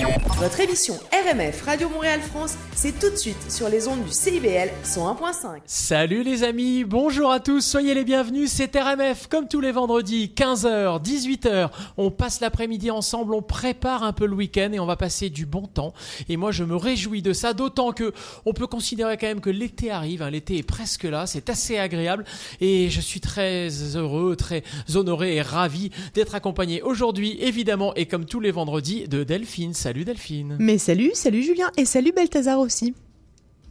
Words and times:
Yeah. 0.00 0.29
Votre 0.40 0.60
émission 0.60 0.94
RMF 1.12 1.60
Radio 1.66 1.90
Montréal 1.90 2.18
France, 2.22 2.54
c'est 2.74 2.98
tout 2.98 3.10
de 3.10 3.16
suite 3.16 3.52
sur 3.52 3.68
les 3.68 3.88
ondes 3.88 4.02
du 4.02 4.10
CIBL 4.10 4.70
101.5. 4.86 5.58
Salut 5.66 6.22
les 6.22 6.44
amis, 6.44 6.84
bonjour 6.84 7.30
à 7.30 7.40
tous, 7.40 7.60
soyez 7.60 7.92
les 7.92 8.04
bienvenus, 8.04 8.50
c'est 8.50 8.74
RMF 8.74 9.26
comme 9.26 9.48
tous 9.48 9.60
les 9.60 9.70
vendredis, 9.70 10.32
15h, 10.34 11.02
18h. 11.02 11.68
On 11.98 12.10
passe 12.10 12.40
l'après-midi 12.40 12.90
ensemble, 12.90 13.34
on 13.34 13.42
prépare 13.42 14.02
un 14.02 14.14
peu 14.14 14.24
le 14.24 14.34
week-end 14.34 14.70
et 14.72 14.80
on 14.80 14.86
va 14.86 14.96
passer 14.96 15.28
du 15.28 15.44
bon 15.44 15.66
temps. 15.66 15.92
Et 16.30 16.38
moi 16.38 16.52
je 16.52 16.64
me 16.64 16.74
réjouis 16.74 17.20
de 17.20 17.34
ça, 17.34 17.52
d'autant 17.52 17.92
que 17.92 18.14
on 18.46 18.54
peut 18.54 18.66
considérer 18.66 19.18
quand 19.18 19.26
même 19.26 19.42
que 19.42 19.50
l'été 19.50 19.90
arrive, 19.90 20.22
hein. 20.22 20.30
l'été 20.30 20.56
est 20.56 20.62
presque 20.62 21.04
là, 21.04 21.26
c'est 21.26 21.50
assez 21.50 21.76
agréable 21.76 22.24
et 22.62 22.88
je 22.88 23.02
suis 23.02 23.20
très 23.20 23.68
heureux, 23.94 24.36
très 24.36 24.62
honoré 24.94 25.36
et 25.36 25.42
ravi 25.42 25.90
d'être 26.14 26.34
accompagné 26.34 26.80
aujourd'hui 26.80 27.36
évidemment 27.42 27.94
et 27.94 28.06
comme 28.06 28.24
tous 28.24 28.40
les 28.40 28.52
vendredis 28.52 29.06
de 29.06 29.22
Delphine. 29.22 29.74
Salut 29.74 30.06
Delphine. 30.06 30.29
Mais 30.58 30.78
salut, 30.78 31.10
salut 31.14 31.42
Julien 31.42 31.70
et 31.76 31.84
salut 31.84 32.12
Balthazar 32.12 32.58
aussi. 32.58 32.94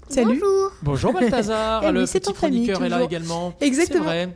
Salut. 0.09 0.39
Bonjour. 0.39 0.71
Bonjour 0.81 1.13
Balthazar, 1.13 1.83
Eh 1.87 1.91
le 1.91 2.05
c'est 2.07 2.19
petit 2.19 2.33
ton 2.33 2.39
famille, 2.39 2.67
chroniqueur 2.67 2.85
est 2.85 2.89
là 2.89 3.03
également. 3.03 3.53
Exactement. 3.61 4.05
C'est 4.09 4.25
vrai. 4.25 4.29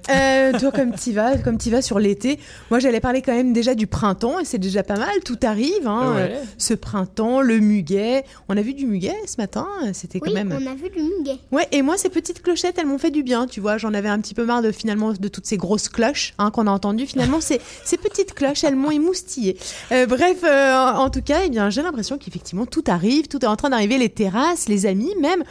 Euh, 0.53 0.59
toi, 0.59 0.71
comme 0.71 0.93
tu 0.93 1.11
vas, 1.13 1.37
comme 1.37 1.57
tu 1.57 1.71
vas 1.71 1.81
sur 1.81 1.97
l'été. 1.99 2.37
Moi, 2.69 2.79
j'allais 2.79 2.99
parler 2.99 3.21
quand 3.23 3.33
même 3.33 3.53
déjà 3.53 3.73
du 3.73 3.87
printemps 3.87 4.39
et 4.39 4.45
c'est 4.45 4.59
déjà 4.59 4.83
pas 4.83 4.97
mal. 4.97 5.09
Tout 5.25 5.39
arrive. 5.41 5.87
Hein. 5.87 6.13
Ouais. 6.15 6.31
Euh, 6.33 6.43
Ce 6.57 6.73
printemps, 6.75 7.41
le 7.41 7.59
muguet. 7.59 8.23
On 8.49 8.57
a 8.57 8.61
vu 8.61 8.73
du 8.75 8.85
muguet 8.85 9.15
ce 9.25 9.37
matin. 9.37 9.67
C'était 9.93 10.19
quand 10.19 10.27
Oui, 10.27 10.33
même. 10.35 10.51
on 10.51 10.67
a 10.71 10.75
vu 10.75 10.89
du 10.89 11.01
muguet. 11.01 11.39
Ouais, 11.51 11.67
et 11.71 11.81
moi, 11.81 11.97
ces 11.97 12.09
petites 12.09 12.43
clochettes, 12.43 12.75
elles 12.77 12.85
m'ont 12.85 12.99
fait 12.99 13.11
du 13.11 13.23
bien, 13.23 13.47
tu 13.47 13.59
vois. 13.59 13.77
J'en 13.77 13.93
avais 13.93 14.09
un 14.09 14.19
petit 14.19 14.35
peu 14.35 14.45
marre 14.45 14.61
de 14.61 14.71
finalement 14.71 15.13
de 15.13 15.27
toutes 15.27 15.47
ces 15.47 15.57
grosses 15.57 15.89
cloches 15.89 16.33
hein, 16.37 16.51
qu'on 16.51 16.67
a 16.67 16.71
entendues. 16.71 17.07
Finalement, 17.07 17.41
ces, 17.41 17.59
ces 17.83 17.97
petites 17.97 18.33
cloches, 18.35 18.63
elles 18.63 18.75
m'ont 18.75 18.91
émoustillée. 18.91 19.57
Euh, 19.91 20.05
bref, 20.05 20.37
euh, 20.43 20.75
en 20.75 21.03
en 21.03 21.09
tout 21.09 21.21
cas, 21.21 21.39
eh 21.45 21.49
bien, 21.49 21.69
j'ai 21.69 21.81
l'impression 21.81 22.17
qu'effectivement, 22.17 22.65
tout 22.65 22.83
arrive, 22.87 23.27
tout 23.27 23.43
est 23.43 23.47
en 23.47 23.55
train 23.55 23.69
d'arriver, 23.69 23.97
les 23.97 24.09
terrasses, 24.09 24.67
les 24.69 24.85
amis, 24.85 25.13
même. 25.19 25.43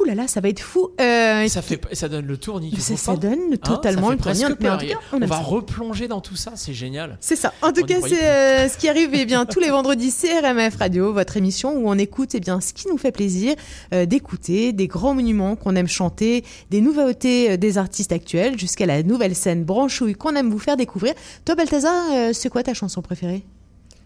Ouh 0.00 0.04
là 0.04 0.14
là, 0.14 0.28
ça 0.28 0.40
va 0.40 0.48
être 0.48 0.60
fou. 0.60 0.90
Euh, 1.00 1.42
et 1.42 1.48
Ça, 1.48 1.62
fait, 1.62 1.80
ça 1.92 2.08
donne 2.08 2.26
le 2.26 2.36
tournis. 2.36 2.74
ça, 2.78 2.96
ça 2.96 3.16
donne 3.16 3.38
Hein, 3.52 3.56
totalement 3.56 4.08
ça 4.08 4.12
le 4.14 4.18
tournis. 4.18 4.40
presque 4.42 4.60
Mais 4.60 4.68
en 4.68 4.76
peur. 4.76 4.78
tout 4.80 4.86
cas, 4.86 4.98
on 5.12 5.18
va 5.20 5.26
ça. 5.28 5.38
replonger 5.42 6.08
dans 6.08 6.20
tout 6.20 6.36
ça, 6.36 6.52
c'est 6.56 6.72
génial. 6.74 7.16
C'est 7.20 7.36
ça. 7.36 7.52
En 7.62 7.72
tout 7.72 7.82
On 7.82 7.86
cas, 7.86 7.96
c'est 8.06 8.24
euh, 8.24 8.68
ce 8.68 8.76
qui 8.76 8.88
arrive 8.88 9.10
eh 9.14 9.24
bien 9.24 9.46
tous 9.46 9.60
les 9.60 9.70
vendredis, 9.70 10.10
c'est 10.10 10.38
RMF 10.40 10.76
Radio, 10.76 11.12
votre 11.12 11.36
émission 11.36 11.74
où 11.76 11.88
on 11.88 11.96
écoute 11.98 12.30
eh 12.34 12.40
bien 12.40 12.60
ce 12.60 12.72
qui 12.72 12.86
nous 12.88 12.98
fait 12.98 13.12
plaisir 13.12 13.54
euh, 13.94 14.04
d'écouter, 14.06 14.72
des 14.72 14.86
grands 14.88 15.14
monuments 15.14 15.56
qu'on 15.56 15.74
aime 15.76 15.88
chanter, 15.88 16.44
des 16.70 16.80
nouveautés 16.80 17.52
euh, 17.52 17.56
des 17.56 17.78
artistes 17.78 18.12
actuels, 18.12 18.58
jusqu'à 18.58 18.86
la 18.86 19.02
nouvelle 19.02 19.34
scène 19.34 19.64
branchouille 19.64 20.14
qu'on 20.14 20.34
aime 20.36 20.50
vous 20.50 20.58
faire 20.58 20.76
découvrir. 20.76 21.14
Toi, 21.44 21.54
Balthazar, 21.54 21.92
euh, 22.12 22.30
c'est 22.32 22.48
quoi 22.50 22.62
ta 22.62 22.74
chanson 22.74 23.00
préférée? 23.02 23.42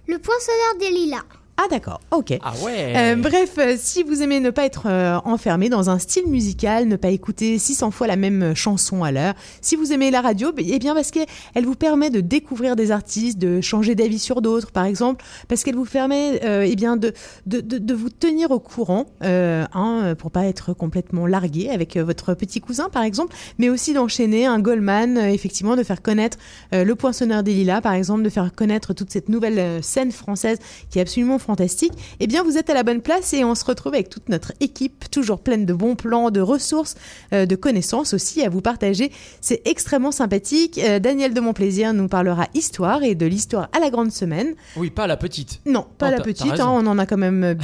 Le 0.08 0.18
poinçonneur 0.18 0.78
des 0.80 0.90
lilas. 0.90 1.22
Ah 1.58 1.66
d'accord, 1.70 2.00
ok. 2.10 2.38
Ah 2.42 2.54
ouais. 2.64 2.94
Euh, 2.96 3.16
bref, 3.16 3.56
euh, 3.58 3.76
si 3.78 4.02
vous 4.02 4.22
aimez 4.22 4.40
ne 4.40 4.48
pas 4.48 4.64
être 4.64 4.86
euh, 4.86 5.18
enfermé 5.24 5.68
dans 5.68 5.90
un 5.90 5.98
style 5.98 6.26
musical, 6.26 6.88
ne 6.88 6.96
pas 6.96 7.10
écouter 7.10 7.58
600 7.58 7.90
fois 7.90 8.06
la 8.06 8.16
même 8.16 8.54
chanson 8.54 9.04
à 9.04 9.12
l'heure, 9.12 9.34
si 9.60 9.76
vous 9.76 9.92
aimez 9.92 10.10
la 10.10 10.22
radio, 10.22 10.52
ben, 10.52 10.64
eh 10.66 10.78
bien 10.78 10.94
parce 10.94 11.10
qu'elle 11.10 11.26
vous 11.64 11.74
permet 11.74 12.08
de 12.08 12.20
découvrir 12.20 12.74
des 12.74 12.90
artistes, 12.90 13.38
de 13.38 13.60
changer 13.60 13.94
d'avis 13.94 14.18
sur 14.18 14.40
d'autres, 14.40 14.72
par 14.72 14.86
exemple, 14.86 15.24
parce 15.46 15.62
qu'elle 15.62 15.74
vous 15.76 15.84
permet 15.84 16.40
eh 16.42 16.74
bien 16.74 16.96
de, 16.96 17.12
de, 17.46 17.60
de, 17.60 17.78
de 17.78 17.94
vous 17.94 18.08
tenir 18.08 18.50
au 18.50 18.58
courant, 18.58 19.06
hein, 19.20 20.14
pour 20.18 20.30
pas 20.30 20.46
être 20.46 20.72
complètement 20.72 21.26
largué 21.26 21.68
avec 21.68 21.96
votre 21.96 22.34
petit 22.34 22.60
cousin, 22.60 22.88
par 22.88 23.02
exemple, 23.02 23.36
mais 23.58 23.68
aussi 23.68 23.92
d'enchaîner 23.92 24.46
un 24.46 24.58
Goldman, 24.58 25.18
effectivement, 25.18 25.76
de 25.76 25.82
faire 25.82 26.02
connaître 26.02 26.38
le 26.72 26.94
Poinçonneur 26.94 27.42
des 27.42 27.52
Lilas, 27.52 27.82
par 27.82 27.92
exemple, 27.92 28.22
de 28.22 28.30
faire 28.30 28.52
connaître 28.54 28.94
toute 28.94 29.10
cette 29.10 29.28
nouvelle 29.28 29.82
scène 29.82 30.12
française 30.12 30.58
qui 30.90 30.98
est 30.98 31.02
absolument 31.02 31.38
fantastique, 31.42 31.92
eh 32.20 32.26
bien 32.26 32.42
vous 32.42 32.56
êtes 32.56 32.70
à 32.70 32.74
la 32.74 32.82
bonne 32.82 33.00
place 33.02 33.32
et 33.34 33.44
on 33.44 33.54
se 33.54 33.64
retrouve 33.64 33.94
avec 33.94 34.08
toute 34.08 34.28
notre 34.28 34.52
équipe, 34.60 35.10
toujours 35.10 35.40
pleine 35.40 35.66
de 35.66 35.72
bons 35.74 35.94
plans, 35.96 36.30
de 36.30 36.40
ressources, 36.40 36.94
euh, 37.32 37.46
de 37.46 37.56
connaissances 37.56 38.14
aussi 38.14 38.42
à 38.42 38.48
vous 38.48 38.60
partager. 38.60 39.10
C'est 39.40 39.62
extrêmement 39.66 40.12
sympathique. 40.12 40.78
Euh, 40.78 40.98
Daniel 40.98 41.34
de 41.34 41.40
Montplaisir 41.40 41.92
nous 41.92 42.08
parlera 42.08 42.46
histoire 42.54 43.02
et 43.02 43.14
de 43.14 43.26
l'histoire 43.26 43.68
à 43.76 43.80
la 43.80 43.90
grande 43.90 44.12
semaine. 44.12 44.54
Oui, 44.76 44.90
pas 44.90 45.06
la 45.06 45.16
petite. 45.16 45.60
Non, 45.66 45.86
pas 45.98 46.10
la 46.10 46.20
petite, 46.20 46.60
hein, 46.60 46.68
on 46.70 46.86
en 46.86 46.98
a 46.98 47.06
quand 47.06 47.16
même, 47.18 47.44
euh, 47.44 47.54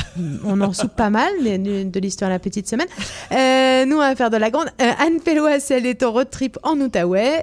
on 0.45 0.61
en 0.61 0.73
soupe 0.73 0.97
pas 0.97 1.11
mal 1.11 1.33
de, 1.43 1.85
de- 1.85 2.01
l'histoire 2.01 2.31
à 2.31 2.35
la 2.35 2.39
petite 2.39 2.69
semaine. 2.69 2.87
Euh, 3.33 3.85
nous, 3.85 3.97
on 3.97 4.01
va 4.01 4.15
faire 4.17 4.31
de 4.31 4.37
la 4.37 4.51
grande. 4.51 4.69
Anne 4.79 5.21
Pelloas, 5.25 5.67
elle 5.71 5.87
est 5.87 6.03
en 6.03 6.13
road 6.13 6.29
trip 6.31 6.59
en 6.63 6.79
Outaouais. 6.81 7.43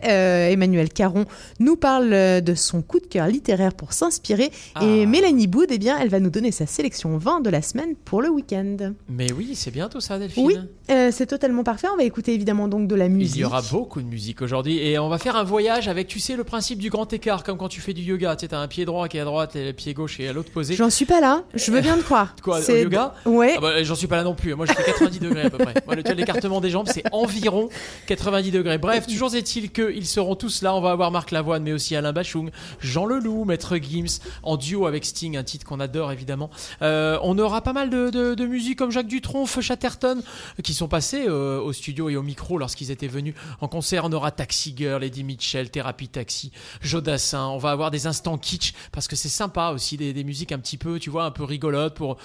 Emmanuel 0.52 0.90
Caron 0.90 1.25
nous 1.59 1.75
parle 1.75 2.09
de 2.41 2.56
son 2.56 2.81
coup 2.81 3.00
de 3.00 3.06
cœur 3.06 3.28
littéraire 3.28 3.73
pour 3.73 3.94
s'inspirer. 3.94 4.46
Et 4.81 5.03
Ah. 5.03 5.06
Mélanie 5.06 5.47
Boud, 5.47 5.67
eh 5.69 5.78
bien, 5.78 5.97
elle 6.02 6.09
va 6.09 6.19
nous 6.19 6.25
donner 6.30 6.52
sa 6.52 6.66
sélection 6.66 7.18
20 7.18 7.41
de 7.41 7.50
la 7.50 7.62
semaine 7.62 7.96
pour 7.96 8.22
le 8.22 8.30
week-end. 8.30 8.94
Mais 9.09 9.31
oui, 9.31 9.52
c'est 9.56 9.72
bien 9.72 9.90
tout 9.90 10.02
ça, 10.02 10.19
Delphine. 10.19 10.46
Oui, 10.46 10.58
euh, 10.90 11.09
c'est 11.12 11.25
totalement 11.25 11.63
parfait. 11.63 11.88
On 11.94 11.97
va 11.97 12.03
écouter 12.03 12.34
évidemment 12.34 12.68
donc 12.68 12.88
de 12.88 12.96
la 12.96 13.09
musique. 13.09 13.36
Il 13.36 13.41
y 13.41 13.46
aura 13.46 13.62
beaucoup 13.62 14.02
de 14.02 14.08
musique 14.08 14.41
aujourd'hui 14.41 14.78
et 14.80 15.00
on 15.00 15.09
va 15.09 15.18
faire 15.18 15.35
un 15.35 15.44
voyage 15.44 15.88
avec, 15.88 16.08
tu 16.08 16.19
sais, 16.19 16.35
le 16.35 16.44
principe 16.44 16.80
du 16.80 16.90
grand 16.90 17.12
écart, 17.14 17.44
comme 17.44 17.58
quand 17.58 17.69
tu 17.69 17.81
fais 17.81 17.94
du 17.94 18.02
yoga. 18.02 18.35
Tu 18.35 18.41
sais, 18.41 18.47
t'as 18.50 18.59
un 18.59 18.68
pied 18.68 18.85
droit 18.85 19.08
qui 19.08 19.18
est 19.18 19.22
à 19.22 19.25
droite 19.25 19.56
et 19.56 19.66
le 19.66 19.74
pied 19.74 19.94
gauche 19.94 20.19
et 20.19 20.28
à 20.28 20.34
l'autre 20.34 20.52
posé. 20.52 20.75
J'en 20.75 20.90
suis 20.90 21.06
pas 21.06 21.22
là, 21.22 21.44
je 21.53 21.72
veux 21.72 21.81
bien 21.81 21.97
te 21.97 22.03
croire. 22.03 22.35
Quoi, 22.44 22.59
au 22.59 22.75
yoga? 22.75 23.14
Ouais. 23.25 23.53
Ah 23.58 23.62
bah, 23.62 23.84
J'en 23.84 23.96
suis 23.96 24.08
pas 24.08 24.18
là 24.18 24.24
non 24.24 24.35
plus. 24.35 24.56
Moi, 24.56 24.66
je 24.66 24.74
fais 24.74 24.84
90 24.84 25.19
degrés 25.19 25.44
à 25.44 25.50
peu 25.50 25.58
près. 25.58 25.74
Moi, 25.85 25.96
le 25.96 26.03
tel 26.03 26.18
l'écartement 26.18 26.62
des 26.62 26.69
jambes, 26.69 26.88
c'est 26.91 27.03
environ 27.12 27.69
90 28.08 28.52
degrés. 28.52 28.78
Bref, 28.78 29.08
toujours 29.08 29.35
est-il 29.35 29.72
qu'ils 29.72 30.06
seront 30.08 30.35
tous 30.35 30.62
là. 30.62 30.75
On 30.75 30.81
va 30.81 30.91
avoir 30.91 31.12
Marc 31.12 31.31
Lavoine, 31.31 31.64
mais 31.64 31.74
aussi 31.74 31.96
Alain 31.96 32.14
Bachung, 32.14 32.50
Jean 32.80 33.06
Leloup, 33.06 33.46
Maître 33.46 33.78
Gims, 33.78 34.19
en 34.44 34.58
duo 34.58 34.85
avec 34.88 35.06
Sting, 35.06 35.38
un 35.38 35.44
titre 35.44 35.66
qu'on 35.66 35.80
adore 35.80 36.09
évidemment. 36.16 36.50
Euh, 36.81 37.20
on 37.22 37.38
aura 37.38 37.62
pas 37.62 37.74
mal 37.74 37.90
de, 37.90 38.09
de, 38.09 38.34
de 38.34 38.46
musique 38.46 38.78
comme 38.80 38.92
Jacques 38.92 39.08
Dutronc, 39.08 39.46
Feu 39.46 39.62
Chatterton, 39.62 40.22
qui 40.64 40.74
sont 40.74 40.88
passés 40.88 41.26
euh, 41.28 41.59
au 41.59 41.74
studio 41.74 42.09
et 42.09 42.16
au 42.16 42.24
micro 42.24 42.58
lorsqu'ils 42.58 42.90
étaient 42.92 43.08
venus 43.08 43.36
en 43.62 43.68
concert. 43.68 44.06
On 44.06 44.12
aura 44.14 44.31
Taxi 44.31 44.74
Girl, 44.76 45.03
Eddie 45.03 45.24
Mitchell, 45.24 45.70
Thérapie 45.70 46.08
Taxi, 46.08 46.52
Jodassin. 46.81 47.48
On 47.48 47.58
va 47.58 47.72
avoir 47.72 47.92
des 47.92 48.08
instants 48.08 48.38
kitsch 48.38 48.74
parce 48.92 49.08
que 49.08 49.16
c'est 49.16 49.30
sympa 49.30 49.72
aussi 49.74 49.98
des, 49.98 50.14
des 50.14 50.24
musiques 50.24 50.52
un 50.52 50.59
petit 50.59 50.78
peu, 50.78 51.00
tu 51.00 51.09
vois, 51.09 51.26
un 51.26 51.31
peu 51.31 51.44
rigolotes 51.44 51.94
pour 51.96 52.18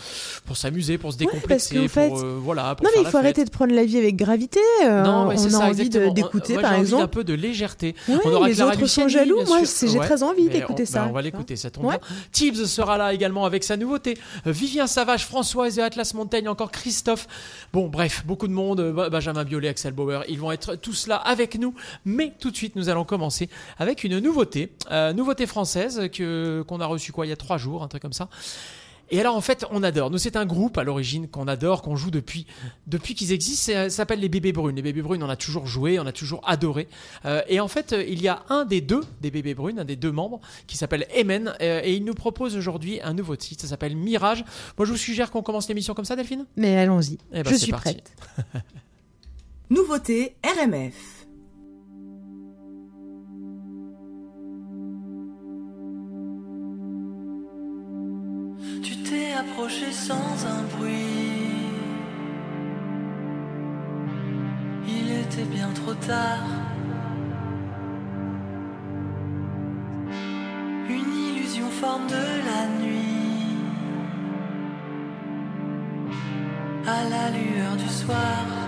pour 0.47 0.57
s'amuser, 0.57 0.99
pour 0.99 1.13
se 1.13 1.19
parce 1.19 1.33
décomplexer, 1.33 1.89
fait- 1.89 2.11
euh, 2.13 2.39
voilà. 2.41 2.75
Pour 2.75 2.85
Non, 2.85 2.91
mais 2.95 3.01
il 3.03 3.05
faut 3.05 3.11
fête. 3.13 3.21
arrêter 3.21 3.45
de 3.45 3.51
prendre 3.51 3.75
la 3.75 3.85
vie 3.85 3.99
avec 3.99 4.17
gravité. 4.17 4.61
euh, 4.85 5.03
Non, 5.03 5.27
on 5.27 5.31
a 5.31 5.37
ça, 5.37 5.59
envie 5.67 5.89
d'écouter, 5.89 6.55
par 6.57 6.73
envie 6.73 6.81
exemple. 6.83 7.03
d'un 7.03 7.09
peu 7.09 7.25
de 7.25 7.35
légèreté. 7.35 7.95
Ouais, 8.09 8.17
on 8.25 8.33
aura 8.33 8.49
les 8.49 8.55
Clara 8.55 8.73
autres 8.75 8.87
sont 8.87 9.09
jaloux. 9.09 9.43
Moi, 9.47 9.61
j'ai 9.65 9.99
Ouais, 9.99 10.07
très 10.07 10.23
envie 10.23 10.49
d'écouter 10.49 10.87
ça, 10.87 11.01
bah, 11.01 11.07
on 11.11 11.13
va 11.13 11.23
l'écouter, 11.23 11.57
ça 11.57 11.71
tombe 11.71 11.89
bien. 11.89 11.99
Tibbs 12.33 12.67
sera 12.67 12.97
là 12.99 13.13
également 13.15 13.45
avec 13.45 13.65
sa 13.65 13.77
nouveauté. 13.81 14.17
Euh, 14.47 14.53
Vivien 14.53 14.87
Savage, 14.87 15.27
Françoise 15.27 15.79
et 15.79 15.83
Atlas 15.83 16.15
Montaigne, 16.15 16.49
encore 16.49 16.71
Christophe. 16.71 17.27
Bon, 17.73 17.89
bref, 17.89 18.23
beaucoup 18.25 18.47
de 18.47 18.53
monde. 18.53 18.79
euh, 18.81 19.11
Benjamin 19.11 19.43
Biolay, 19.45 19.69
Axel 19.69 19.93
Bauer. 19.93 20.23
Ils 20.29 20.39
vont 20.39 20.53
être 20.53 20.77
tous 20.77 21.09
là 21.09 21.17
avec 21.17 21.59
nous. 21.59 21.75
Mais 22.05 22.33
tout 22.39 22.51
de 22.51 22.57
suite, 22.57 22.77
nous 22.77 22.89
allons 22.89 23.05
commencer 23.05 23.49
avec 23.79 24.05
une 24.05 24.19
nouveauté. 24.21 24.73
Euh, 24.91 25.13
nouveauté 25.13 25.47
française 25.47 26.09
que, 26.13 26.63
qu'on 26.69 26.81
a 26.81 26.87
reçue 26.87 27.11
quoi, 27.13 27.27
il 27.27 27.31
y 27.31 27.33
a 27.33 27.37
trois 27.37 27.59
jours, 27.59 27.83
un 27.83 27.89
truc 27.89 28.03
comme 28.03 28.13
ça. 28.13 28.29
Et 29.11 29.21
alors 29.21 29.35
en 29.35 29.41
fait, 29.41 29.67
on 29.71 29.83
adore. 29.83 30.11
Nous, 30.11 30.19
c'est 30.19 30.37
un 30.37 30.47
groupe 30.47 30.79
à 30.79 30.85
l'origine 30.85 31.29
qu'on 31.29 31.49
adore, 31.49 31.83
qu'on 31.83 31.97
joue 31.97 32.11
depuis 32.11 32.47
depuis 32.87 33.15
qu'ils 33.15 33.33
existent. 33.33 33.73
Ça 33.73 33.91
s'appelle 33.91 34.21
les 34.21 34.29
Bébés 34.29 34.53
Brunes. 34.53 34.77
Les 34.77 34.83
Bébés 34.83 35.03
Brunes, 35.03 35.23
on 35.23 35.29
a 35.29 35.37
toujours 35.37 35.67
joué, 35.67 35.99
on 35.99 36.07
a 36.07 36.13
toujours 36.13 36.41
adoré. 36.47 36.89
Euh, 37.25 37.43
et 37.49 37.61
en 37.61 37.69
fait, 37.69 37.93
euh, 37.93 38.05
il 38.07 38.23
y 38.23 38.29
a 38.29 38.43
un 38.49 38.65
des 38.65 38.81
deux 38.81 39.03
des 39.21 39.31
Bébés 39.31 39.55
Brunes, 39.55 39.79
un 39.79 39.85
des 39.85 39.97
deux 39.97 40.13
membres, 40.13 40.41
qui 40.67 40.77
s'appelle 40.77 41.07
Emen, 41.15 41.55
euh, 41.61 41.81
et 41.85 41.95
il 41.95 42.05
nous 42.05 42.15
propose 42.15 42.57
aujourd'hui 42.57 43.01
un 43.03 43.15
nouveau 43.15 43.37
titre. 43.37 43.63
Ça 43.63 43.69
s'appelle 43.69 43.97
Mirage. 43.97 44.45
Moi, 44.79 44.87
je 44.87 44.93
vous 44.93 44.99
suggère 44.99 45.31
qu'on 45.31 45.43
commence 45.43 45.69
l'émission 45.69 45.95
comme 45.95 46.05
ça, 46.05 46.17
Delphine? 46.17 46.47
Mais 46.57 46.77
allons-y. 46.77 47.19
Eh 47.33 47.43
ben, 47.43 47.45
je 47.45 47.51
c'est 47.51 47.65
suis 47.65 47.73
parti. 47.73 47.95
prête. 47.95 48.13
Nouveauté 49.71 50.35
RMF. 50.45 51.20
Sans 60.11 60.47
un 60.57 60.63
bruit. 60.75 61.71
Il 64.97 65.07
était 65.23 65.49
bien 65.57 65.71
trop 65.81 65.95
tard. 65.95 66.47
Une 70.97 71.13
illusion 71.27 71.71
forme 71.81 72.07
de 72.19 72.27
la 72.51 72.63
nuit. 72.81 73.59
À 76.97 77.01
la 77.15 77.25
lueur 77.39 77.77
du 77.77 77.89
soir. 77.89 78.60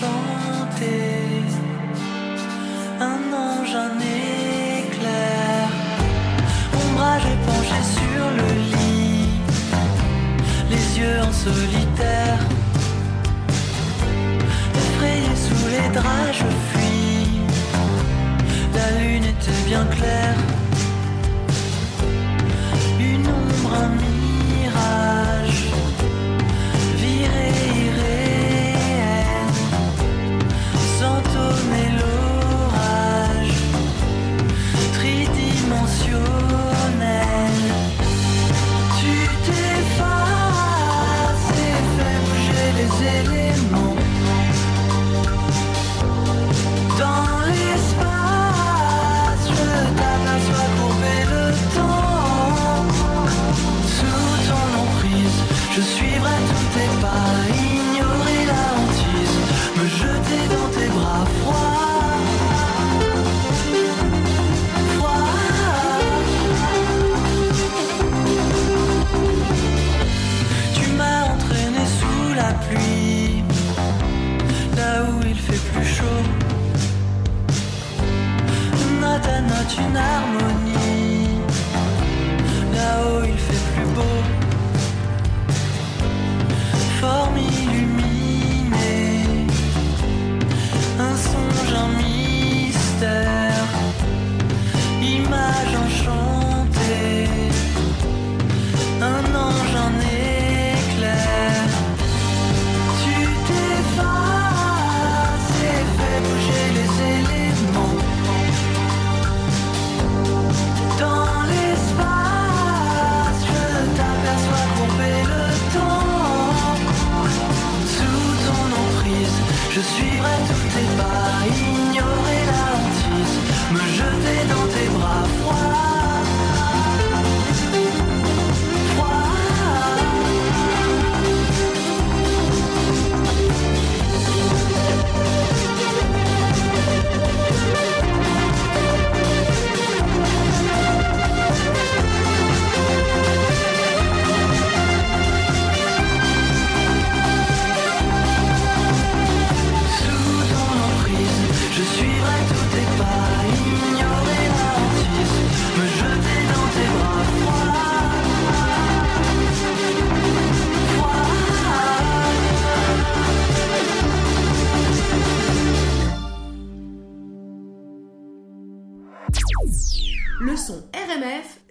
chanter 0.00 1.44
un 3.00 3.20
ange, 3.46 3.74
un 3.86 3.96
éclair, 4.78 5.68
ombrage 6.80 7.26
épanché 7.34 7.80
sur 7.96 8.24
le 8.38 8.48
lit, 8.72 9.40
les 10.70 10.86
yeux 10.98 11.20
en 11.28 11.32
solitaire, 11.32 12.40
effrayé 14.80 15.32
sous 15.46 15.66
les 15.74 15.88
draps, 15.96 16.32
je 16.40 16.50
fuis. 16.68 17.40
La 18.74 18.86
lune 19.00 19.24
était 19.24 19.62
bien 19.66 19.84
claire. 19.96 20.49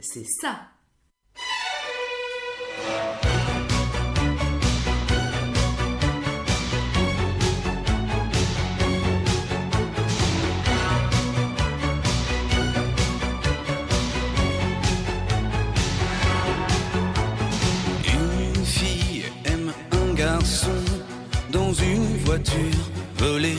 c'est 0.01 0.25
ça. 0.42 0.62
Une 18.06 18.66
fille 18.66 19.24
aime 19.45 19.72
un 19.92 20.13
garçon 20.13 20.69
dans 21.52 21.74
une 21.74 22.18
voiture 22.25 22.56
volée 23.18 23.56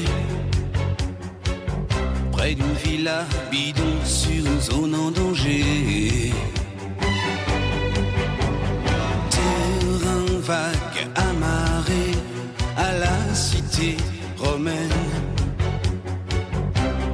près 2.50 2.54
d'une 2.54 2.74
villa 2.74 3.24
bidon 3.50 4.04
sur 4.04 4.30
une 4.30 4.60
zone 4.60 4.94
en 4.94 5.10
danger. 5.10 6.32
Terrain 9.30 10.24
vague 10.40 11.08
amarré 11.14 12.06
à 12.76 12.92
la 12.98 13.34
cité 13.34 13.96
romaine. 14.38 15.04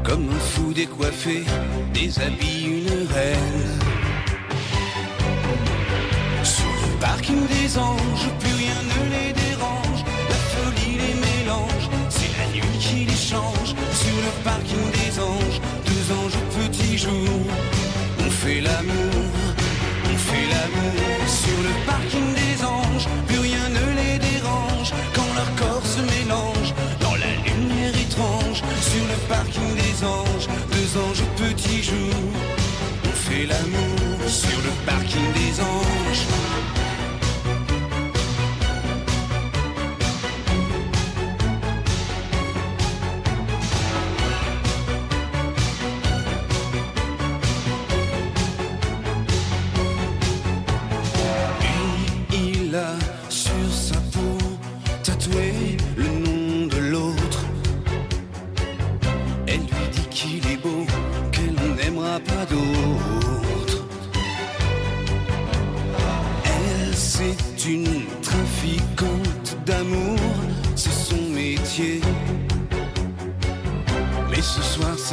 Comme 0.05 0.29
un 0.31 0.41
fou 0.41 0.73
décoiffé 0.73 1.44
déshabille 1.93 2.67
une 2.79 3.06
reine. 3.15 3.71
Sous 6.43 6.62
le 6.62 7.00
parking 7.00 7.47
des 7.47 7.79
anges 7.79 8.31
plus 8.41 8.56
parking 34.86 35.32
des 35.32 35.60
ans 35.60 35.95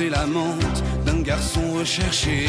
La 0.09 0.19
l'amante 0.19 0.83
d'un 1.05 1.21
garçon 1.21 1.61
recherché. 1.77 2.47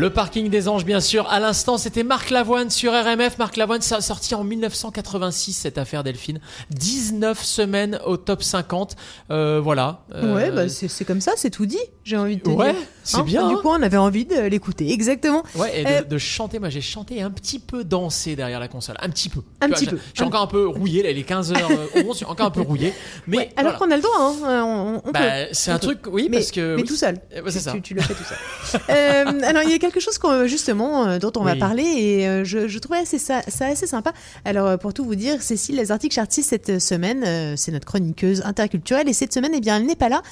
Le 0.00 0.08
parking 0.08 0.48
des 0.48 0.66
anges, 0.66 0.86
bien 0.86 0.98
sûr. 1.00 1.28
À 1.30 1.40
l'instant, 1.40 1.76
c'était 1.76 2.04
Marc 2.04 2.30
Lavoine 2.30 2.70
sur 2.70 2.92
RMF. 2.94 3.36
Marc 3.36 3.58
Lavoine, 3.58 3.82
ça 3.82 3.96
a 3.96 4.00
sorti 4.00 4.34
en 4.34 4.44
1986, 4.44 5.52
cette 5.52 5.76
affaire 5.76 6.02
Delphine. 6.02 6.40
19 6.70 7.44
semaines 7.44 8.00
au 8.06 8.16
top 8.16 8.42
50. 8.42 8.96
Euh, 9.30 9.60
voilà. 9.62 10.00
Euh, 10.14 10.34
Ouais, 10.34 10.50
bah, 10.50 10.70
c'est 10.70 11.04
comme 11.04 11.20
ça, 11.20 11.32
c'est 11.36 11.50
tout 11.50 11.66
dit, 11.66 11.76
j'ai 12.02 12.16
envie 12.16 12.36
de 12.38 12.42
te 12.42 12.48
Ouais, 12.48 12.72
dire. 12.72 12.80
c'est 13.04 13.22
bien, 13.24 13.46
Du 13.46 13.56
hein. 13.56 13.58
coup, 13.60 13.68
on 13.68 13.82
avait 13.82 13.98
envie 13.98 14.24
de 14.24 14.40
l'écouter, 14.40 14.90
exactement. 14.90 15.42
Ouais, 15.54 15.80
et 15.82 15.86
Euh, 15.86 16.00
de, 16.00 16.08
de 16.08 16.18
chanter. 16.18 16.58
Moi, 16.60 16.70
j'ai 16.70 16.80
chanté 16.80 17.16
et 17.18 17.22
un 17.22 17.30
petit 17.30 17.58
peu 17.58 17.84
dansé 17.84 18.36
derrière 18.36 18.58
la 18.58 18.68
console. 18.68 18.96
Un 19.02 19.10
petit 19.10 19.28
peu. 19.28 19.40
Un 19.60 19.66
Tu 19.66 19.72
petit 19.74 19.84
je- 19.84 19.90
peu. 19.90 19.98
Je 20.14 20.20
suis 20.20 20.24
encore 20.24 20.40
un 20.40 20.46
peu 20.46 20.66
rouillé. 20.66 21.02
Là, 21.02 21.10
il 21.10 21.18
est 21.18 21.28
15h11. 21.28 21.58
Je 21.94 22.12
suis 22.14 22.24
encore 22.24 22.46
un 22.46 22.50
peu 22.50 22.62
rouillé. 22.62 22.94
Mais 23.26 23.36
Ouais, 23.36 23.50
alors 23.58 23.76
voilà. 23.76 23.78
qu'on 23.78 23.90
a 23.92 23.96
le 23.96 24.02
droit, 24.02 24.16
hein, 24.18 24.34
euh, 24.48 24.62
on, 24.62 24.96
on 24.96 25.00
peut. 25.00 25.10
Bah, 25.12 25.52
c'est 25.52 25.72
un 25.72 25.78
peut. 25.78 25.88
truc, 25.88 25.98
oui, 26.10 26.28
mais, 26.30 26.38
parce 26.38 26.52
que. 26.52 26.76
mais 26.76 26.82
oui. 26.82 26.88
tout 26.88 26.96
seul. 26.96 27.18
Euh, 27.36 27.42
c'est 27.48 27.60
ça. 27.60 27.72
Tu, 27.72 27.82
tu 27.82 27.92
le 27.94 28.00
fais 28.00 28.14
tout 28.14 28.24
seul. 28.24 28.80
Euh, 28.88 29.40
alors, 29.44 29.62
il 29.62 29.70
y 29.70 29.74
a 29.74 29.78
quelque 29.90 30.02
chose 30.02 30.18
qu'on- 30.18 30.46
justement 30.46 31.06
euh, 31.06 31.18
dont 31.18 31.32
on 31.36 31.42
va 31.42 31.56
parler 31.56 31.82
et 31.82 32.26
euh, 32.28 32.44
je, 32.44 32.68
je 32.68 32.78
trouvais 32.78 32.98
assez 33.00 33.18
ça, 33.18 33.42
ça 33.48 33.66
assez 33.66 33.86
sympa. 33.86 34.12
Alors, 34.44 34.66
euh, 34.66 34.76
pour 34.76 34.94
tout 34.94 35.04
vous 35.04 35.14
dire, 35.14 35.42
Cécile 35.42 35.76
Lazartic 35.76 36.12
Chartier 36.12 36.42
cette 36.42 36.78
semaine, 36.80 37.56
c'est 37.56 37.72
notre 37.72 37.86
chroniqueuse 37.86 38.42
interculturelle 38.44 39.08
et 39.08 39.12
cette 39.12 39.32
semaine, 39.32 39.52
eh 39.54 39.60
bien, 39.60 39.76
elle 39.78 39.86
n'est 39.86 39.96
pas 39.96 40.08
là. 40.08 40.22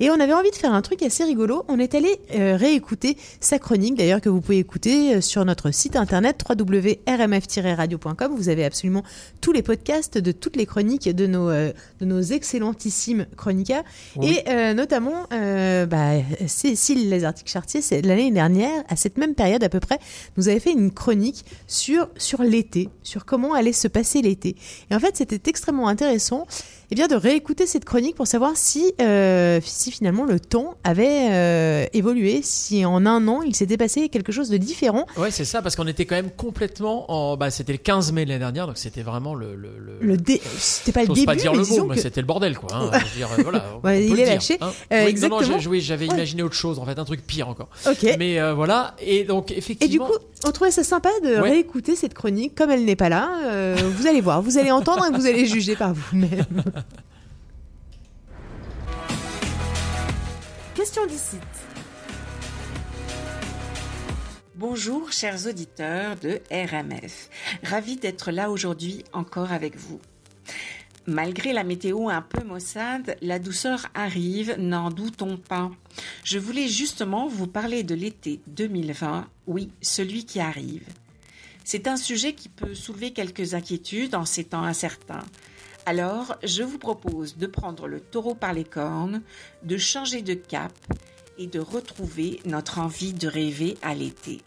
Et 0.00 0.10
on 0.10 0.20
avait 0.20 0.32
envie 0.32 0.50
de 0.50 0.56
faire 0.56 0.72
un 0.72 0.82
truc 0.82 1.02
assez 1.02 1.24
rigolo. 1.24 1.64
On 1.68 1.78
est 1.78 1.94
allé 1.94 2.18
réécouter 2.30 3.16
sa 3.40 3.58
chronique, 3.58 3.96
d'ailleurs, 3.96 4.20
que 4.20 4.28
vous 4.28 4.40
pouvez 4.40 4.58
écouter 4.58 5.20
sur 5.20 5.44
notre 5.44 5.70
site 5.72 5.96
internet 5.96 6.42
www.rmf-radio.com. 6.48 8.32
Vous 8.36 8.48
avez 8.48 8.64
absolument 8.64 9.02
tous 9.40 9.52
les 9.52 9.62
podcasts 9.62 10.18
de 10.18 10.32
toutes 10.32 10.56
les 10.56 10.66
chroniques 10.66 11.08
de 11.08 11.26
nos, 11.26 11.50
de 11.50 11.72
nos 12.02 12.20
excellentissimes 12.20 13.26
chroniqueurs. 13.36 13.82
Oui. 14.16 14.28
Et 14.38 14.50
euh, 14.50 14.74
notamment, 14.74 15.26
euh, 15.32 15.86
bah, 15.86 16.12
Cécile 16.46 17.08
Lazartic-Chartier, 17.10 17.82
c'est 17.82 18.02
l'année 18.02 18.30
dernière, 18.30 18.84
à 18.88 18.96
cette 18.96 19.07
même 19.16 19.34
période 19.34 19.64
à 19.64 19.68
peu 19.68 19.80
près, 19.80 19.98
nous 20.36 20.48
avait 20.48 20.60
fait 20.60 20.72
une 20.72 20.92
chronique 20.92 21.44
sur, 21.66 22.08
sur 22.16 22.42
l'été, 22.42 22.88
sur 23.02 23.24
comment 23.24 23.54
allait 23.54 23.72
se 23.72 23.88
passer 23.88 24.22
l'été. 24.22 24.56
Et 24.90 24.94
en 24.94 25.00
fait, 25.00 25.16
c'était 25.16 25.48
extrêmement 25.48 25.88
intéressant 25.88 26.46
eh 26.90 26.94
bien, 26.94 27.06
de 27.06 27.14
réécouter 27.14 27.66
cette 27.66 27.84
chronique 27.84 28.14
pour 28.16 28.26
savoir 28.26 28.52
si, 28.56 28.92
euh, 29.00 29.60
si 29.62 29.90
finalement 29.90 30.24
le 30.24 30.40
temps 30.40 30.74
avait 30.84 31.28
euh, 31.30 31.86
évolué, 31.92 32.40
si 32.42 32.84
en 32.84 33.04
un 33.06 33.28
an 33.28 33.42
il 33.42 33.54
s'était 33.54 33.76
passé 33.76 34.08
quelque 34.08 34.32
chose 34.32 34.48
de 34.48 34.56
différent. 34.56 35.06
Ouais, 35.16 35.30
c'est 35.30 35.44
ça, 35.44 35.60
parce 35.62 35.76
qu'on 35.76 35.86
était 35.86 36.06
quand 36.06 36.16
même 36.16 36.30
complètement 36.30 37.10
en. 37.10 37.36
Bah, 37.36 37.50
c'était 37.50 37.72
le 37.72 37.78
15 37.78 38.12
mai 38.12 38.24
l'année 38.24 38.38
dernière, 38.38 38.66
donc 38.66 38.78
c'était 38.78 39.02
vraiment 39.02 39.34
le. 39.34 39.54
le, 39.54 39.70
le... 39.78 39.98
Le 40.00 40.16
dé... 40.16 40.40
C'était 40.58 40.92
pas 40.92 41.02
le 41.02 41.08
début, 41.08 41.26
pas 41.26 41.34
dire 41.34 41.52
mais 41.52 41.58
le 41.58 41.64
mot, 41.66 41.84
mais 41.86 41.96
c'était 41.98 42.20
le 42.20 42.26
bordel, 42.26 42.56
quoi. 42.56 42.70
hein. 42.74 42.90
Je 42.98 43.04
veux 43.04 43.16
dire, 43.16 43.28
voilà, 43.42 43.64
on 43.82 43.86
Ouais, 43.86 43.98
peut 43.98 44.04
il 44.06 44.12
est 44.20 44.24
dire, 44.24 44.34
lâché. 44.34 44.56
hein. 44.60 44.70
Euh, 44.92 45.04
Oui, 45.06 45.14
non, 45.14 45.28
non, 45.28 45.38
exactement. 45.40 45.58
oui, 45.70 45.80
j'avais 45.80 46.08
Ouais. 46.08 46.14
imaginé 46.14 46.42
autre 46.42 46.54
chose, 46.54 46.78
en 46.78 46.84
fait, 46.86 46.98
un 46.98 47.04
truc 47.04 47.26
pire 47.26 47.48
encore. 47.48 47.68
Ok. 47.86 48.06
Mais 48.18 48.40
euh, 48.40 48.54
voilà, 48.54 48.94
et 49.00 49.24
donc 49.24 49.50
effectivement. 49.50 49.86
Et 49.86 49.88
du 49.88 49.98
coup, 49.98 50.18
on 50.46 50.50
trouvait 50.52 50.70
ça 50.70 50.84
sympa 50.84 51.10
de 51.22 51.28
Ouais. 51.40 51.50
réécouter 51.50 51.96
cette 51.96 52.14
chronique. 52.14 52.54
Comme 52.54 52.70
elle 52.70 52.84
n'est 52.84 52.96
pas 52.96 53.08
là, 53.10 53.74
vous 53.76 54.06
allez 54.06 54.20
voir, 54.20 54.40
vous 54.40 54.56
allez 54.58 54.70
entendre 54.70 55.04
et 55.06 55.14
vous 55.16 55.26
allez 55.26 55.44
juger 55.46 55.76
par 55.76 55.92
vous-même. 55.94 56.44
Question 60.74 61.06
d'ici. 61.06 61.36
Bonjour 64.54 65.12
chers 65.12 65.46
auditeurs 65.46 66.16
de 66.16 66.40
RMF. 66.50 67.30
Ravi 67.62 67.96
d'être 67.96 68.32
là 68.32 68.50
aujourd'hui 68.50 69.04
encore 69.12 69.52
avec 69.52 69.76
vous. 69.76 70.00
Malgré 71.06 71.52
la 71.52 71.64
météo 71.64 72.10
un 72.10 72.20
peu 72.20 72.44
maussade, 72.44 73.16
la 73.22 73.38
douceur 73.38 73.86
arrive, 73.94 74.56
n'en 74.58 74.90
doutons 74.90 75.38
pas. 75.38 75.70
Je 76.22 76.38
voulais 76.38 76.68
justement 76.68 77.28
vous 77.28 77.46
parler 77.46 77.82
de 77.82 77.94
l'été 77.94 78.40
2020, 78.48 79.26
oui, 79.46 79.70
celui 79.80 80.26
qui 80.26 80.40
arrive. 80.40 80.84
C'est 81.64 81.86
un 81.86 81.96
sujet 81.96 82.34
qui 82.34 82.48
peut 82.48 82.74
soulever 82.74 83.12
quelques 83.12 83.54
inquiétudes 83.54 84.14
en 84.14 84.24
ces 84.24 84.44
temps 84.44 84.64
incertains. 84.64 85.24
Alors, 85.88 86.36
je 86.44 86.62
vous 86.62 86.76
propose 86.76 87.38
de 87.38 87.46
prendre 87.46 87.88
le 87.88 87.98
taureau 87.98 88.34
par 88.34 88.52
les 88.52 88.64
cornes, 88.64 89.22
de 89.62 89.78
changer 89.78 90.20
de 90.20 90.34
cap 90.34 90.74
et 91.38 91.46
de 91.46 91.60
retrouver 91.60 92.42
notre 92.44 92.78
envie 92.78 93.14
de 93.14 93.26
rêver 93.26 93.78
à 93.80 93.94
l'été. 93.94 94.42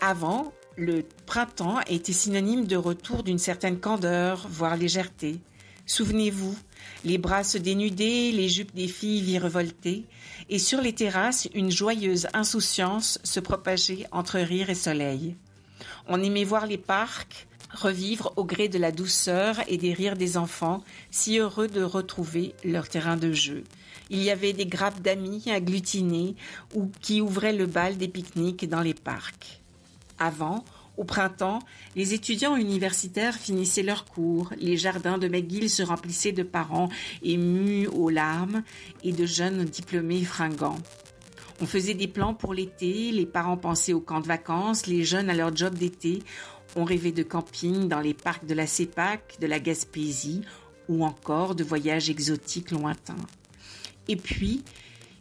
Avant, 0.00 0.52
le 0.76 1.04
printemps 1.26 1.78
était 1.86 2.12
synonyme 2.12 2.66
de 2.66 2.74
retour 2.74 3.22
d'une 3.22 3.38
certaine 3.38 3.78
candeur, 3.78 4.48
voire 4.50 4.76
légèreté. 4.76 5.38
Souvenez-vous, 5.86 6.58
les 7.04 7.18
bras 7.18 7.44
se 7.44 7.58
dénudaient, 7.58 8.32
les 8.32 8.48
jupes 8.48 8.74
des 8.74 8.88
filles 8.88 9.22
virevoltaient, 9.22 10.02
et 10.48 10.58
sur 10.58 10.80
les 10.80 10.92
terrasses, 10.92 11.48
une 11.54 11.70
joyeuse 11.70 12.26
insouciance 12.34 13.20
se 13.22 13.38
propageait 13.38 14.08
entre 14.10 14.40
rire 14.40 14.70
et 14.70 14.74
soleil. 14.74 15.36
On 16.08 16.20
aimait 16.20 16.42
voir 16.42 16.66
les 16.66 16.78
parcs 16.78 17.46
revivre 17.74 18.32
au 18.36 18.44
gré 18.44 18.68
de 18.68 18.78
la 18.78 18.92
douceur 18.92 19.56
et 19.68 19.76
des 19.76 19.92
rires 19.92 20.16
des 20.16 20.36
enfants, 20.36 20.82
si 21.10 21.38
heureux 21.38 21.68
de 21.68 21.82
retrouver 21.82 22.54
leur 22.64 22.88
terrain 22.88 23.16
de 23.16 23.32
jeu. 23.32 23.64
Il 24.10 24.22
y 24.22 24.30
avait 24.30 24.52
des 24.52 24.66
grappes 24.66 25.00
d'amis 25.00 25.44
agglutinés 25.50 26.36
ou 26.74 26.90
qui 27.00 27.20
ouvraient 27.20 27.52
le 27.52 27.66
bal 27.66 27.96
des 27.96 28.08
pique-niques 28.08 28.68
dans 28.68 28.82
les 28.82 28.94
parcs. 28.94 29.60
Avant, 30.18 30.64
au 30.96 31.04
printemps, 31.04 31.58
les 31.96 32.14
étudiants 32.14 32.56
universitaires 32.56 33.34
finissaient 33.34 33.82
leurs 33.82 34.04
cours, 34.04 34.52
les 34.58 34.76
jardins 34.76 35.18
de 35.18 35.26
McGill 35.26 35.68
se 35.68 35.82
remplissaient 35.82 36.32
de 36.32 36.44
parents 36.44 36.88
émus 37.22 37.88
aux 37.88 38.10
larmes 38.10 38.62
et 39.02 39.12
de 39.12 39.26
jeunes 39.26 39.64
diplômés 39.64 40.22
fringants. 40.22 40.78
On 41.60 41.66
faisait 41.66 41.94
des 41.94 42.08
plans 42.08 42.34
pour 42.34 42.52
l'été, 42.52 43.12
les 43.12 43.26
parents 43.26 43.56
pensaient 43.56 43.92
aux 43.92 44.00
camps 44.00 44.20
de 44.20 44.26
vacances, 44.26 44.86
les 44.86 45.04
jeunes 45.04 45.30
à 45.30 45.34
leur 45.34 45.54
job 45.54 45.74
d'été, 45.74 46.22
on 46.76 46.84
rêvait 46.84 47.12
de 47.12 47.22
camping 47.22 47.88
dans 47.88 48.00
les 48.00 48.14
parcs 48.14 48.46
de 48.46 48.54
la 48.54 48.66
CEPAC, 48.66 49.36
de 49.40 49.46
la 49.46 49.60
Gaspésie 49.60 50.42
ou 50.88 51.04
encore 51.04 51.54
de 51.54 51.64
voyages 51.64 52.10
exotiques 52.10 52.70
lointains. 52.70 53.14
Et 54.08 54.16
puis, 54.16 54.62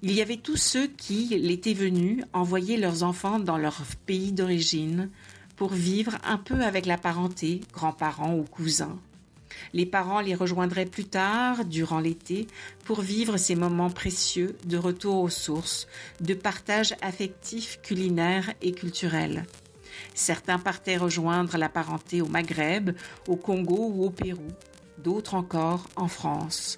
il 0.02 0.12
y 0.12 0.22
avait 0.22 0.38
tous 0.38 0.58
ceux 0.58 0.88
qui, 0.88 1.28
l'été 1.28 1.74
venu, 1.74 2.24
envoyaient 2.34 2.78
leurs 2.78 3.04
enfants 3.04 3.40
dans 3.40 3.58
leur 3.58 3.82
pays 4.06 4.34
d'origine 4.34 5.10
pour 5.56 5.72
vivre 5.72 6.18
un 6.26 6.38
peu 6.38 6.62
avec 6.62 6.86
la 6.86 6.98
parenté, 6.98 7.62
grands-parents 7.72 8.36
ou 8.36 8.44
cousins. 8.44 9.00
Les 9.72 9.86
parents 9.86 10.20
les 10.20 10.36
rejoindraient 10.36 10.86
plus 10.86 11.06
tard, 11.06 11.64
durant 11.64 12.00
l'été, 12.00 12.48
pour 12.86 13.02
vivre 13.02 13.38
ces 13.38 13.56
moments 13.56 13.90
précieux 13.90 14.58
de 14.66 14.78
retour 14.78 15.22
aux 15.22 15.30
sources, 15.30 15.88
de 16.20 16.34
partage 16.34 16.96
affectif, 17.02 17.80
culinaire 17.82 18.52
et 18.62 18.74
culturel. 18.74 19.46
Certains 20.14 20.60
partaient 20.60 20.98
rejoindre 20.98 21.58
la 21.58 21.70
parenté 21.70 22.22
au 22.22 22.28
Maghreb, 22.28 22.92
au 23.28 23.36
Congo 23.36 23.92
ou 23.94 24.06
au 24.06 24.10
Pérou, 24.10 24.48
d'autres 24.98 25.36
encore 25.36 25.88
en 25.96 26.08
France. 26.08 26.78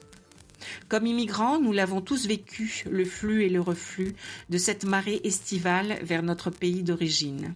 Comme 0.88 1.06
immigrants, 1.06 1.60
nous 1.60 1.72
l'avons 1.72 2.02
tous 2.02 2.28
vécu, 2.28 2.84
le 2.90 3.06
flux 3.06 3.44
et 3.44 3.50
le 3.50 3.62
reflux 3.62 4.16
de 4.50 4.58
cette 4.58 4.86
marée 4.86 5.22
estivale 5.24 6.00
vers 6.02 6.24
notre 6.24 6.50
pays 6.50 6.84
d'origine. 6.84 7.54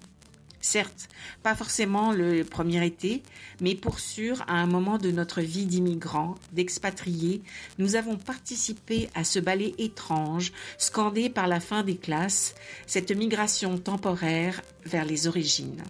Certes, 0.62 1.08
pas 1.42 1.56
forcément 1.56 2.12
le 2.12 2.44
premier 2.44 2.86
été, 2.86 3.24
mais 3.62 3.76
pour 3.76 4.00
sûr, 4.00 4.44
à 4.48 4.56
un 4.56 4.66
moment 4.66 4.98
de 4.98 5.10
notre 5.10 5.42
vie 5.42 5.66
d'immigrants, 5.66 6.36
d'expatriés, 6.52 7.42
nous 7.78 7.96
avons 7.96 8.18
participé 8.18 9.10
à 9.16 9.24
ce 9.24 9.40
ballet 9.40 9.74
étrange, 9.78 10.52
scandé 10.78 11.30
par 11.30 11.48
la 11.48 11.62
fin 11.62 11.84
des 11.84 11.96
classes, 11.96 12.56
cette 12.88 13.12
migration 13.12 13.78
temporaire 13.78 14.62
vers 14.86 15.06
les 15.06 15.28
origines. 15.28 15.84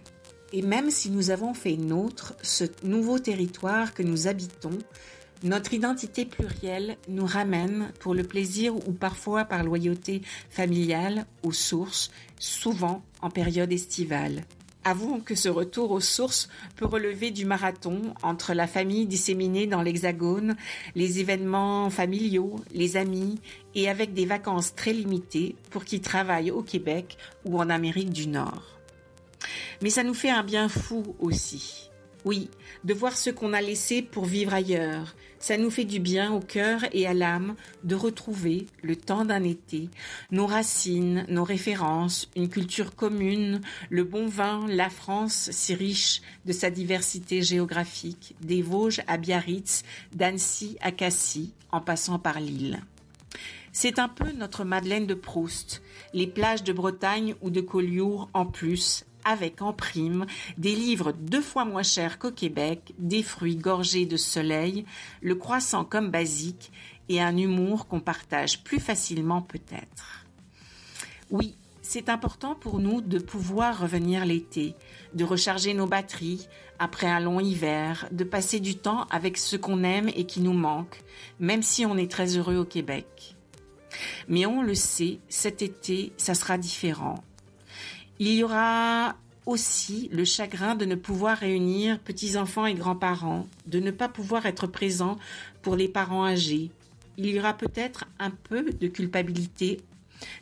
Et 0.52 0.62
même 0.62 0.90
si 0.90 1.10
nous 1.10 1.30
avons 1.30 1.54
fait 1.54 1.76
nôtre 1.76 2.34
ce 2.42 2.64
nouveau 2.82 3.18
territoire 3.18 3.92
que 3.94 4.02
nous 4.02 4.28
habitons, 4.28 4.78
notre 5.42 5.72
identité 5.72 6.26
plurielle 6.26 6.98
nous 7.08 7.24
ramène, 7.24 7.92
pour 8.00 8.14
le 8.14 8.24
plaisir 8.24 8.76
ou 8.76 8.92
parfois 8.92 9.44
par 9.44 9.64
loyauté 9.64 10.20
familiale, 10.50 11.24
aux 11.42 11.52
sources, 11.52 12.10
souvent 12.38 13.02
en 13.22 13.30
période 13.30 13.72
estivale. 13.72 14.44
Avouons 14.82 15.20
que 15.20 15.34
ce 15.34 15.50
retour 15.50 15.90
aux 15.90 16.00
sources 16.00 16.48
peut 16.76 16.86
relever 16.86 17.30
du 17.30 17.44
marathon 17.44 18.14
entre 18.22 18.54
la 18.54 18.66
famille 18.66 19.06
disséminée 19.06 19.66
dans 19.66 19.82
l'Hexagone, 19.82 20.56
les 20.94 21.18
événements 21.18 21.90
familiaux, 21.90 22.56
les 22.72 22.96
amis, 22.96 23.40
et 23.74 23.90
avec 23.90 24.14
des 24.14 24.24
vacances 24.24 24.74
très 24.74 24.94
limitées 24.94 25.54
pour 25.70 25.84
qui 25.84 26.00
travaillent 26.00 26.50
au 26.50 26.62
Québec 26.62 27.18
ou 27.44 27.58
en 27.58 27.68
Amérique 27.68 28.10
du 28.10 28.26
Nord. 28.26 28.78
Mais 29.82 29.90
ça 29.90 30.02
nous 30.02 30.14
fait 30.14 30.30
un 30.30 30.42
bien 30.42 30.70
fou 30.70 31.14
aussi. 31.18 31.90
Oui, 32.24 32.50
de 32.84 32.94
voir 32.94 33.16
ce 33.16 33.30
qu'on 33.30 33.52
a 33.52 33.60
laissé 33.60 34.00
pour 34.00 34.24
vivre 34.24 34.54
ailleurs. 34.54 35.14
Ça 35.42 35.56
nous 35.56 35.70
fait 35.70 35.86
du 35.86 36.00
bien 36.00 36.34
au 36.34 36.40
cœur 36.40 36.82
et 36.92 37.06
à 37.06 37.14
l'âme 37.14 37.56
de 37.82 37.94
retrouver, 37.94 38.66
le 38.82 38.94
temps 38.94 39.24
d'un 39.24 39.42
été, 39.42 39.88
nos 40.30 40.46
racines, 40.46 41.24
nos 41.30 41.44
références, 41.44 42.28
une 42.36 42.50
culture 42.50 42.94
commune, 42.94 43.62
le 43.88 44.04
bon 44.04 44.26
vin, 44.26 44.66
la 44.68 44.90
France 44.90 45.48
si 45.50 45.74
riche 45.74 46.20
de 46.44 46.52
sa 46.52 46.68
diversité 46.68 47.40
géographique, 47.40 48.36
des 48.42 48.60
Vosges 48.60 49.00
à 49.06 49.16
Biarritz, 49.16 49.82
d'Annecy 50.14 50.76
à 50.82 50.92
Cassis, 50.92 51.54
en 51.72 51.80
passant 51.80 52.18
par 52.18 52.38
Lille. 52.38 52.82
C'est 53.72 53.98
un 53.98 54.08
peu 54.08 54.32
notre 54.32 54.64
Madeleine 54.64 55.06
de 55.06 55.14
Proust, 55.14 55.80
les 56.12 56.26
plages 56.26 56.64
de 56.64 56.74
Bretagne 56.74 57.34
ou 57.40 57.48
de 57.48 57.62
Collioure 57.62 58.28
en 58.34 58.44
plus, 58.44 59.06
avec 59.24 59.62
en 59.62 59.72
prime 59.72 60.26
des 60.58 60.74
livres 60.74 61.12
deux 61.12 61.42
fois 61.42 61.64
moins 61.64 61.82
chers 61.82 62.18
qu'au 62.18 62.30
Québec, 62.30 62.94
des 62.98 63.22
fruits 63.22 63.56
gorgés 63.56 64.06
de 64.06 64.16
soleil, 64.16 64.84
le 65.22 65.34
croissant 65.34 65.84
comme 65.84 66.10
basique 66.10 66.70
et 67.08 67.20
un 67.20 67.36
humour 67.36 67.86
qu'on 67.86 68.00
partage 68.00 68.62
plus 68.62 68.80
facilement 68.80 69.42
peut-être. 69.42 70.24
Oui, 71.30 71.54
c'est 71.82 72.08
important 72.08 72.54
pour 72.54 72.78
nous 72.78 73.00
de 73.00 73.18
pouvoir 73.18 73.80
revenir 73.80 74.24
l'été, 74.24 74.76
de 75.14 75.24
recharger 75.24 75.74
nos 75.74 75.86
batteries 75.86 76.46
après 76.78 77.08
un 77.08 77.20
long 77.20 77.40
hiver, 77.40 78.06
de 78.12 78.24
passer 78.24 78.60
du 78.60 78.76
temps 78.76 79.06
avec 79.10 79.36
ce 79.36 79.56
qu'on 79.56 79.82
aime 79.82 80.08
et 80.14 80.24
qui 80.24 80.40
nous 80.40 80.52
manque, 80.52 81.02
même 81.40 81.62
si 81.62 81.84
on 81.84 81.96
est 81.96 82.10
très 82.10 82.36
heureux 82.36 82.56
au 82.56 82.64
Québec. 82.64 83.36
Mais 84.28 84.46
on 84.46 84.62
le 84.62 84.74
sait, 84.74 85.18
cet 85.28 85.62
été, 85.62 86.12
ça 86.16 86.34
sera 86.34 86.58
différent. 86.58 87.24
Il 88.20 88.34
y 88.34 88.44
aura 88.44 89.16
aussi 89.46 90.10
le 90.12 90.26
chagrin 90.26 90.74
de 90.74 90.84
ne 90.84 90.94
pouvoir 90.94 91.38
réunir 91.38 91.98
petits-enfants 91.98 92.66
et 92.66 92.74
grands-parents, 92.74 93.46
de 93.66 93.80
ne 93.80 93.90
pas 93.90 94.10
pouvoir 94.10 94.44
être 94.44 94.66
présent 94.66 95.18
pour 95.62 95.74
les 95.74 95.88
parents 95.88 96.26
âgés. 96.26 96.70
Il 97.16 97.30
y 97.30 97.38
aura 97.38 97.54
peut-être 97.54 98.04
un 98.18 98.30
peu 98.30 98.72
de 98.72 98.88
culpabilité 98.88 99.80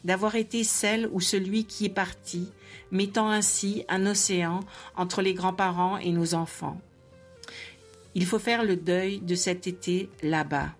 d'avoir 0.02 0.34
été 0.34 0.64
celle 0.64 1.08
ou 1.12 1.20
celui 1.20 1.66
qui 1.66 1.84
est 1.84 1.88
parti, 1.88 2.48
mettant 2.90 3.30
ainsi 3.30 3.84
un 3.88 4.06
océan 4.06 4.58
entre 4.96 5.22
les 5.22 5.34
grands-parents 5.34 5.98
et 5.98 6.10
nos 6.10 6.34
enfants. 6.34 6.80
Il 8.16 8.26
faut 8.26 8.40
faire 8.40 8.64
le 8.64 8.74
deuil 8.74 9.20
de 9.20 9.36
cet 9.36 9.68
été 9.68 10.10
là-bas. 10.24 10.74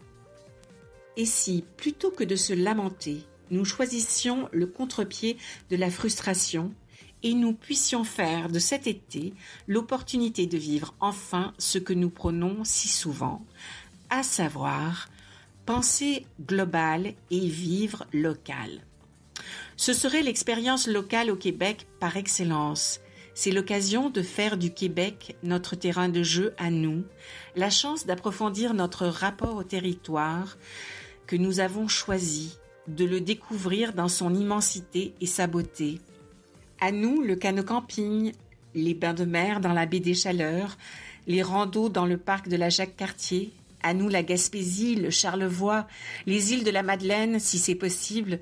Et 1.17 1.27
si, 1.27 1.65
plutôt 1.77 2.11
que 2.11 2.25
de 2.25 2.35
se 2.35 2.55
lamenter, 2.55 3.25
nous 3.53 3.65
choisissions 3.65 4.49
le 4.51 4.67
contre-pied 4.67 5.37
de 5.71 5.77
la 5.77 5.91
frustration 5.91 6.75
et 7.23 7.35
nous 7.35 7.53
puissions 7.53 8.05
faire 8.05 8.49
de 8.49 8.59
cet 8.59 8.87
été 8.87 9.35
l'opportunité 9.67 10.47
de 10.47 10.59
vivre 10.59 10.95
enfin 11.01 11.53
ce 11.59 11.79
que 11.79 11.93
nous 11.93 12.11
prenons 12.11 12.65
si 12.65 12.89
souvent, 12.89 13.45
à 14.11 14.23
savoir 14.23 15.09
penser 15.67 16.25
global 16.41 17.13
et 17.31 17.47
vivre 17.47 18.07
local. 18.13 18.83
Ce 19.77 19.93
serait 19.93 20.23
l'expérience 20.23 20.87
locale 20.89 21.31
au 21.31 21.37
Québec 21.37 21.87
par 22.01 22.17
excellence. 22.17 23.01
C'est 23.35 23.53
l'occasion 23.53 24.11
de 24.11 24.23
faire 24.23 24.57
du 24.57 24.73
Québec 24.73 25.37
notre 25.43 25.77
terrain 25.77 26.09
de 26.09 26.23
jeu 26.23 26.55
à 26.59 26.71
nous, 26.71 27.05
la 27.55 27.71
chance 27.71 28.07
d'approfondir 28.07 28.75
notre 28.75 29.07
rapport 29.07 29.57
au 29.57 29.63
territoire 29.63 30.59
que 31.27 31.37
nous 31.37 31.61
avons 31.61 31.87
choisi, 31.87 32.59
de 32.89 33.05
le 33.05 33.21
découvrir 33.21 33.93
dans 33.93 34.09
son 34.09 34.35
immensité 34.35 35.15
et 35.21 35.27
sa 35.27 35.47
beauté. 35.47 36.01
À 36.81 36.93
nous, 36.93 37.23
le 37.23 37.35
canot 37.35 37.65
camping, 37.65 38.33
les 38.75 38.95
bains 38.95 39.15
de 39.15 39.25
mer 39.25 39.61
dans 39.61 39.73
la 39.73 39.85
baie 39.85 39.99
des 39.99 40.15
Chaleurs, 40.15 40.79
les 41.27 41.43
randos 41.43 41.89
dans 41.89 42.07
le 42.07 42.19
parc 42.19 42.49
de 42.49 42.57
la 42.57 42.69
Jacques-Cartier, 42.69 43.53
à 43.83 43.95
nous 43.95 44.09
la 44.09 44.23
Gaspésie, 44.23 44.95
le 44.95 45.11
Charlevoix, 45.11 45.89
les 46.27 46.53
îles 46.53 46.63
de 46.63 46.71
la 46.71 46.85
Madeleine, 46.85 47.41
si 47.41 47.59
c'est 47.59 47.75
possible, 47.75 48.39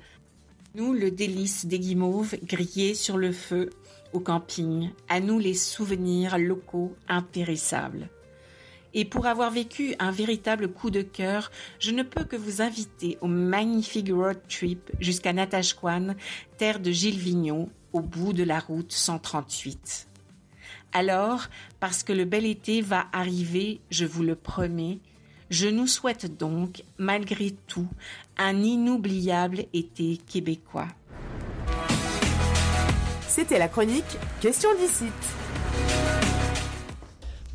nous 0.75 0.93
le 0.93 1.09
délice 1.09 1.65
des 1.65 1.79
guimauves 1.79 2.35
grillés 2.43 2.93
sur 2.93 3.17
le 3.17 3.31
feu 3.31 3.71
au 4.13 4.19
camping, 4.19 4.91
à 5.09 5.19
nous 5.19 5.39
les 5.39 5.55
souvenirs 5.55 6.37
locaux 6.37 6.95
impérissables. 7.07 8.07
Et 8.93 9.03
pour 9.03 9.25
avoir 9.25 9.49
vécu 9.49 9.95
un 9.97 10.11
véritable 10.11 10.69
coup 10.69 10.91
de 10.91 11.01
cœur, 11.01 11.51
je 11.79 11.89
ne 11.89 12.03
peux 12.03 12.23
que 12.23 12.35
vous 12.35 12.61
inviter 12.61 13.17
au 13.21 13.27
magnifique 13.27 14.11
road 14.11 14.39
trip 14.47 14.91
jusqu'à 14.99 15.33
Natashquan, 15.33 16.15
terre 16.57 16.79
de 16.79 16.91
Gilles 16.91 17.19
Vigneault, 17.19 17.69
au 17.93 18.01
bout 18.01 18.33
de 18.33 18.43
la 18.43 18.59
route 18.59 18.91
138. 18.91 20.07
Alors, 20.93 21.47
parce 21.79 22.03
que 22.03 22.13
le 22.13 22.25
bel 22.25 22.45
été 22.45 22.81
va 22.81 23.07
arriver, 23.11 23.81
je 23.91 24.05
vous 24.05 24.23
le 24.23 24.35
promets, 24.35 24.99
je 25.49 25.67
nous 25.67 25.87
souhaite 25.87 26.37
donc, 26.37 26.83
malgré 26.97 27.51
tout, 27.67 27.87
un 28.37 28.61
inoubliable 28.61 29.65
été 29.73 30.17
québécois. 30.17 30.87
C'était 33.27 33.59
la 33.59 33.67
chronique 33.67 34.17
Question 34.41 34.69
d'ici. 34.79 35.05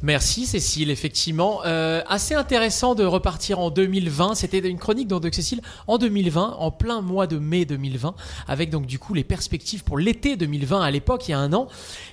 Merci 0.02 0.46
Cécile, 0.46 0.90
effectivement. 0.90 1.60
Euh, 1.64 2.02
assez 2.08 2.34
intéressant 2.34 2.94
de 2.94 3.04
repartir 3.04 3.60
en 3.60 3.70
2020. 3.70 4.34
C'était 4.34 4.58
une 4.58 4.78
chronique 4.78 5.06
donc, 5.08 5.22
de 5.22 5.32
Cécile 5.32 5.60
en 5.86 5.96
2020, 5.98 6.56
en 6.58 6.70
plein 6.72 7.00
mois 7.00 7.26
de 7.26 7.38
mai 7.38 7.64
2020, 7.64 8.14
avec 8.48 8.70
donc 8.70 8.86
du 8.86 8.98
coup 8.98 9.14
les 9.14 9.22
perspectives 9.24 9.84
pour 9.84 9.98
l'été 9.98 10.36
2020 10.36 10.82
à 10.82 10.90
l'époque, 10.90 11.28
il 11.28 11.30
y 11.30 11.34
a 11.34 11.38
un 11.38 11.52
an. 11.52 11.68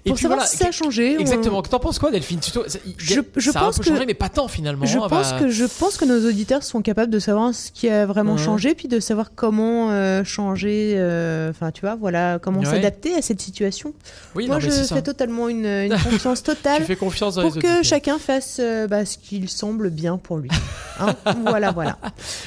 Et 0.06 0.10
pour 0.10 0.20
savoir 0.20 0.46
si 0.48 0.58
ça 0.58 0.68
a 0.68 0.72
changé. 0.72 1.16
on- 1.18 1.20
Exactement. 1.22 1.62
T'en 1.64 1.80
penses 1.80 1.98
quoi 2.00 2.12
Delphine? 2.12 2.40
Tu- 2.40 2.52
ça- 2.52 2.62
Je- 2.98 3.22
je 3.36 3.52
Ça 3.52 3.60
a 3.60 3.64
un 3.64 3.66
pense 3.66 3.78
peu 3.78 3.84
que- 3.84 3.90
changé, 3.90 4.06
mais 4.06 4.14
pas 4.14 4.30
tant 4.30 4.48
finalement. 4.48 4.86
Je 4.86 4.98
hein, 4.98 5.08
pense, 5.10 5.32
bah- 5.32 5.40
que, 5.40 5.50
je 5.50 5.66
pense 5.66 5.98
que 5.98 6.06
nos 6.06 6.28
auditeurs 6.30 6.64
sont 6.64 6.82
capables 6.82 7.12
de 7.12 7.20
savoir 7.20 7.54
ce 7.56 7.72
qui 7.72 7.90
a 7.90 8.06
vraiment 8.06 8.38
changé, 8.38 8.76
puis 8.76 8.88
de 8.88 9.00
savoir 9.00 9.32
comment 9.34 9.90
euh, 9.92 10.24
changer, 10.24 10.94
euh, 10.96 11.50
enfin 11.50 11.72
tu 11.72 11.82
vois, 11.82 11.96
voilà, 11.96 12.38
comment 12.40 12.60
Ouais. 12.60 12.66
s'adapter 12.66 13.16
à 13.16 13.22
cette 13.22 13.42
situation. 13.42 13.94
Oui, 14.36 14.46
Moi 14.48 14.56
non, 14.58 14.60
je 14.62 14.70
ça. 14.70 14.96
fais 14.96 15.02
totalement 15.02 15.50
une, 15.50 15.66
une 15.66 15.98
confiance 16.04 16.44
Tu 16.44 16.52
totale 16.52 16.84
fais 16.84 16.96
confiance 16.96 17.36
dans 17.36 17.42
pour 17.44 17.56
les 17.56 17.62
que 17.62 17.79
auditeurs. 17.80 17.98
chacun 17.98 18.20
fasse 18.20 18.58
euh, 18.60 18.88
bah, 18.88 19.06
ce 19.06 19.18
qu'il 19.18 19.50
semble 19.50 19.90
bien 19.90 20.18
pour 20.18 20.38
lui. 20.38 20.50
Hein 21.02 21.16
voilà, 21.48 21.72
voilà. 21.72 21.98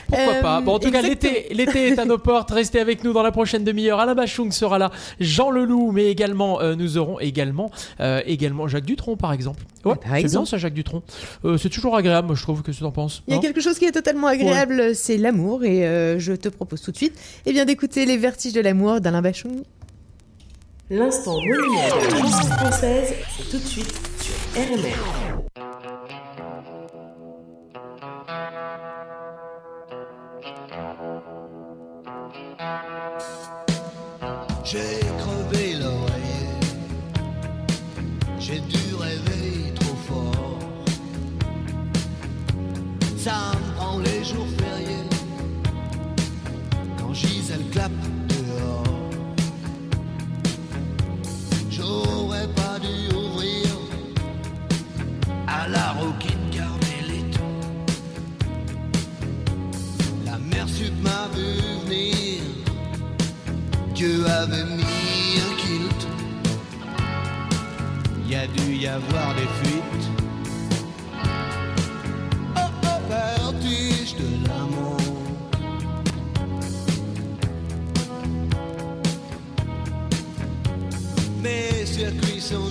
Pourquoi 0.08 0.34
Euh, 0.34 0.42
pas 0.42 0.60
Bon, 0.60 0.74
en 0.74 0.78
tout 0.78 0.90
cas, 0.90 1.00
exactement. 1.02 1.32
l'été, 1.32 1.54
l'été 1.54 1.88
est 1.88 1.98
à 1.98 2.04
nos 2.04 2.18
portes. 2.18 2.50
Restez 2.50 2.80
avec 2.80 3.02
nous 3.02 3.14
dans 3.14 3.22
la 3.22 3.32
prochaine 3.32 3.64
demi-heure. 3.64 3.98
Alain 3.98 4.14
Bachung 4.14 4.52
sera 4.52 4.76
là, 4.78 4.90
Jean 5.20 5.50
Leloup, 5.50 5.90
mais 5.92 6.10
également 6.10 6.60
euh, 6.60 6.74
nous 6.74 6.98
aurons 6.98 7.18
également 7.18 7.70
euh, 8.00 8.20
également 8.26 8.68
Jacques 8.68 8.84
Dutronc, 8.84 9.16
par 9.16 9.32
exemple. 9.32 9.62
Ouais, 9.86 9.94
Par 9.96 10.16
c'est 10.16 10.24
bien 10.24 10.44
ça, 10.44 10.58
Jacques 10.58 10.74
Dutronc. 10.74 11.02
Euh, 11.46 11.56
c'est 11.56 11.70
toujours 11.70 11.96
agréable, 11.96 12.26
moi, 12.26 12.36
je 12.36 12.42
trouve 12.42 12.62
que 12.62 12.70
tu 12.70 12.84
en 12.84 12.90
penses. 12.92 13.22
Il 13.26 13.30
y 13.30 13.32
a 13.32 13.36
non 13.36 13.42
quelque 13.42 13.62
chose 13.62 13.78
qui 13.78 13.86
est 13.86 13.92
totalement 13.92 14.26
agréable, 14.26 14.94
c'est 14.94 15.16
l'amour, 15.16 15.64
et 15.64 15.86
euh, 15.86 16.18
je 16.18 16.34
te 16.34 16.50
propose 16.50 16.82
tout 16.82 16.92
de 16.92 16.96
suite 16.98 17.18
eh 17.46 17.52
bien, 17.54 17.64
d'écouter 17.64 18.04
Les 18.04 18.18
Vertiges 18.18 18.52
de 18.52 18.60
l'amour 18.60 19.00
d'Alain 19.00 19.22
Bachung. 19.22 19.62
L'instant 20.90 21.36
monument 21.36 21.88
de 21.88 22.04
la 22.04 22.20
chanson 22.20 22.48
française, 22.48 23.14
c'est 23.38 23.50
tout 23.50 23.56
de 23.56 23.66
suite 23.66 24.11
RMR. 24.54 25.61
tu 60.82 60.90
m'as 61.02 61.28
vu 61.34 61.50
venir, 61.84 62.40
Dieu 63.94 64.26
avait 64.26 64.64
mis 64.64 65.40
un 65.46 65.54
kilt. 65.62 66.02
Y 68.28 68.34
a 68.34 68.46
dû 68.46 68.74
y 68.74 68.86
avoir 68.86 69.34
des 69.34 69.48
fuites. 69.58 70.06
Oh, 72.56 72.60
oh, 72.84 73.00
vertige 73.08 74.14
de 74.16 74.48
l'amour. 74.48 74.96
Mais 81.42 81.86
circuits 81.86 82.40
sont 82.40 82.70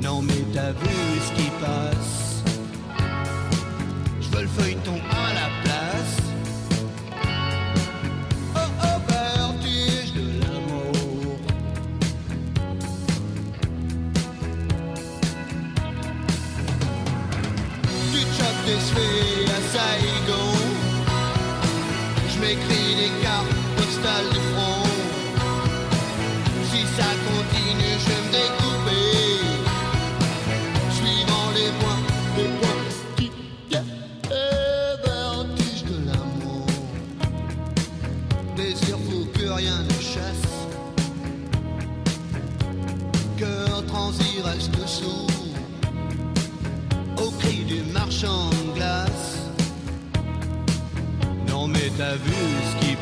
Non 0.00 0.22
mais 0.22 0.44
t'as 0.52 0.72
vu 0.72 1.20
ce 1.20 1.32
qui 1.32 1.50
passe. 1.60 2.42
Je 4.20 4.28
veux 4.28 4.42
le 4.42 4.48
feuilleton. 4.48 5.13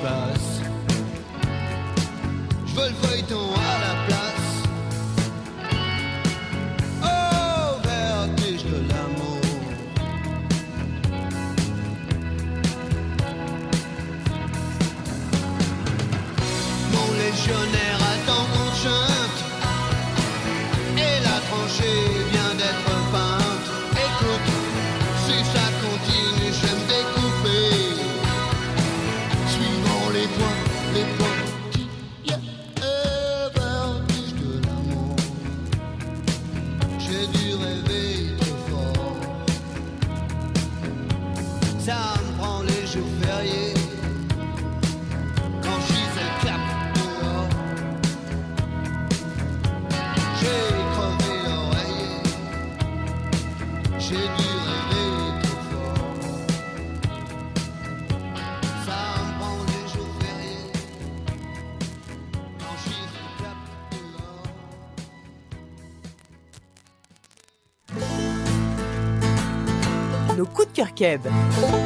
bus. 0.03 0.42
queda. 71.03 71.82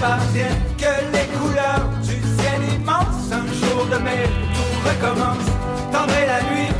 que 0.00 0.92
les 1.12 1.26
couleurs 1.38 1.88
du 2.02 2.14
ciel 2.36 2.60
immense. 2.74 3.32
Un 3.32 3.46
jour 3.46 3.86
de 3.86 3.98
mai, 3.98 4.28
tout 4.54 4.88
recommence. 4.88 5.46
Tendre 5.92 6.12
la 6.26 6.40
nuit, 6.50 6.70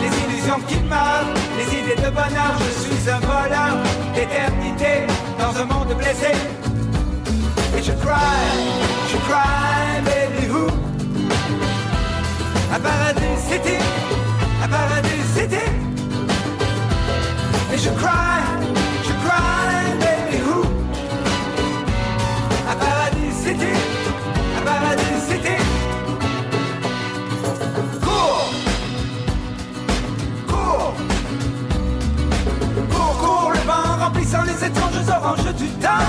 les 0.00 0.12
illusions 0.24 0.60
qui 0.68 0.78
meurent, 0.82 1.32
les 1.56 1.78
idées 1.78 2.00
de 2.00 2.10
bonheur. 2.10 2.54
Je 2.60 2.86
suis 2.86 3.10
un 3.10 3.18
voleur 3.20 3.76
d'éternité 4.14 5.06
dans 5.38 5.60
un 5.60 5.64
monde 5.64 5.92
blessé. 5.96 6.32
Et 7.76 7.82
je 7.82 7.92
cry, 7.92 8.46
je 9.10 9.16
cry, 9.28 10.00
baby 10.04 10.48
who? 10.50 10.68
À 12.72 12.78
Paradise 12.78 13.42
City, 13.50 13.78
à 14.62 14.68
Paradise 14.68 15.28
City. 15.34 15.64
Et 17.72 17.78
je 17.78 17.90
cry. 17.90 18.87
sont 34.28 34.42
les 34.42 34.66
étranges 34.66 35.08
oranges 35.08 35.54
du 35.54 35.68
temps. 35.84 36.08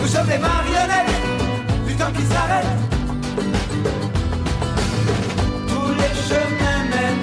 Nous 0.00 0.06
sommes 0.06 0.28
les 0.28 0.38
marionnettes 0.38 1.16
du 1.86 1.94
temps 1.94 2.12
qui 2.16 2.22
s'arrête. 2.22 2.66
Tous 5.68 5.92
les 6.00 6.14
chemins 6.28 6.84
mènent 6.90 7.20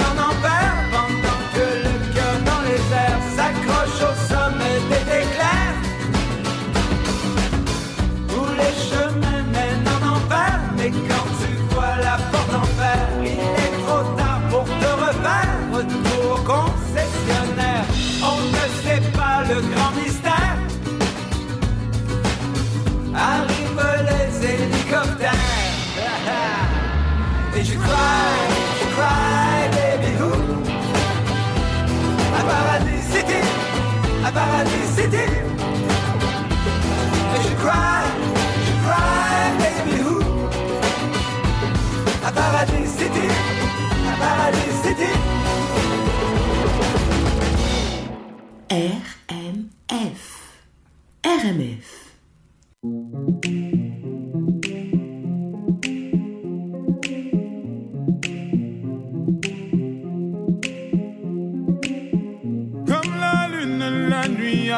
del 24.45 24.74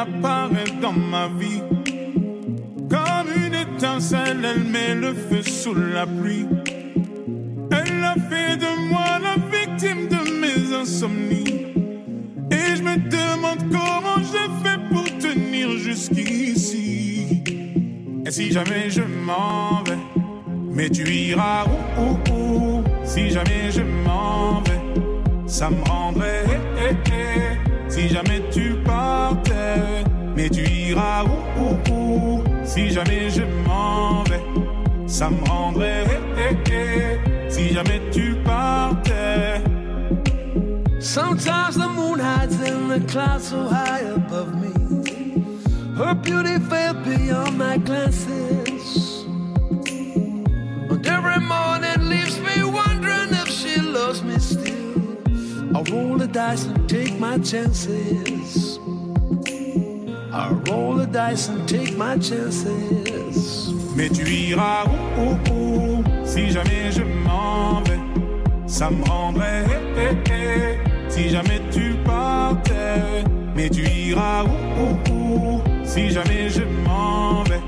apparaît 0.02 0.72
dans 0.80 0.92
ma 0.92 1.28
vie. 1.40 1.62
Comme 2.94 3.28
une 3.44 3.54
étincelle, 3.54 4.42
elle 4.50 4.64
met 4.64 4.94
le 4.94 5.12
feu 5.14 5.42
sous 5.42 5.74
la 5.74 6.06
pluie. 6.06 6.46
Elle 7.70 8.04
a 8.04 8.14
fait 8.30 8.56
de 8.56 8.70
moi 8.90 9.18
la 9.28 9.36
victime 9.54 10.08
de 10.08 10.20
mes 10.42 10.74
insomnies. 10.82 11.54
Et 12.50 12.76
je 12.76 12.82
me 12.82 12.96
demande 13.18 13.60
comment 13.76 14.20
j'ai 14.30 14.48
fait 14.62 14.80
pour 14.90 15.04
tenir 15.18 15.66
jusqu'ici. 15.78 17.42
Et 18.26 18.30
si 18.30 18.52
jamais 18.52 18.88
je 18.90 19.02
m'en 19.02 19.82
vais, 19.86 20.02
mais 20.72 20.88
tu 20.90 21.04
iras 21.08 21.64
où, 21.66 22.02
où, 22.02 22.34
où? 22.34 22.84
Si 23.04 23.30
jamais 23.30 23.70
je 23.70 23.82
m'en 24.06 24.60
vais, 24.66 24.80
ça 25.46 25.70
me 25.70 25.82
rendrait. 25.88 26.44
eh, 26.46 26.90
eh, 26.90 27.12
eh. 27.12 27.47
Si 27.98 28.08
jamais 28.10 28.40
tu 28.52 28.74
partais, 28.84 30.04
mais 30.36 30.48
tu 30.48 30.62
iras 30.62 31.24
où, 31.24 31.60
où, 31.60 31.92
où? 31.92 32.44
Si 32.64 32.90
jamais 32.90 33.28
je 33.28 33.42
m'en 33.66 34.22
vais, 34.22 34.40
ça 35.08 35.28
me 35.28 35.44
rendrait. 35.44 36.06
Si 37.48 37.74
jamais 37.74 38.00
tu 38.12 38.36
partais. 38.44 39.64
Sometimes 41.00 41.74
the 41.74 41.88
moon 41.88 42.20
hides 42.20 42.60
in 42.60 42.86
the 42.86 43.00
clouds 43.10 43.48
so 43.48 43.66
high 43.66 44.04
above 44.14 44.54
me. 44.54 44.72
Her 45.96 46.14
beauty 46.14 46.60
fell 46.70 46.94
beyond 46.94 47.58
my 47.58 47.78
glances. 47.78 49.26
And 50.88 51.04
every 51.04 51.40
morning 51.40 52.08
leaves 52.08 52.38
me 52.38 52.62
wondering 52.62 53.30
if 53.32 53.48
she 53.48 53.80
loves 53.80 54.22
me 54.22 54.38
still. 54.38 54.78
I 55.74 55.82
roll 55.90 56.16
the 56.16 56.28
dice 56.28 56.64
and 56.64 56.87
my 57.18 57.38
chances. 57.38 58.78
I 60.32 60.50
roll 60.68 60.96
the 60.96 61.06
dice 61.06 61.48
and 61.48 61.66
take 61.68 61.96
my 61.96 62.16
chances. 62.18 62.64
Mais 63.96 64.08
tu 64.10 64.24
iras 64.28 64.84
où, 64.86 65.22
où, 65.22 65.52
où? 65.52 66.04
Si 66.24 66.50
jamais 66.50 66.92
je 66.92 67.02
m'en 67.02 67.80
vais, 67.82 67.98
ça 68.66 68.90
me 68.90 69.04
rendrait. 69.04 69.64
eh, 69.96 70.16
eh, 70.30 70.32
eh. 70.32 71.10
Si 71.10 71.30
jamais 71.30 71.60
tu 71.72 71.94
partais, 72.04 73.24
mais 73.56 73.68
tu 73.68 73.82
iras 73.88 74.44
où, 74.44 75.12
où, 75.12 75.62
Si 75.84 76.10
jamais 76.10 76.48
je 76.50 76.62
m'en 76.86 77.42
vais, 77.44 77.60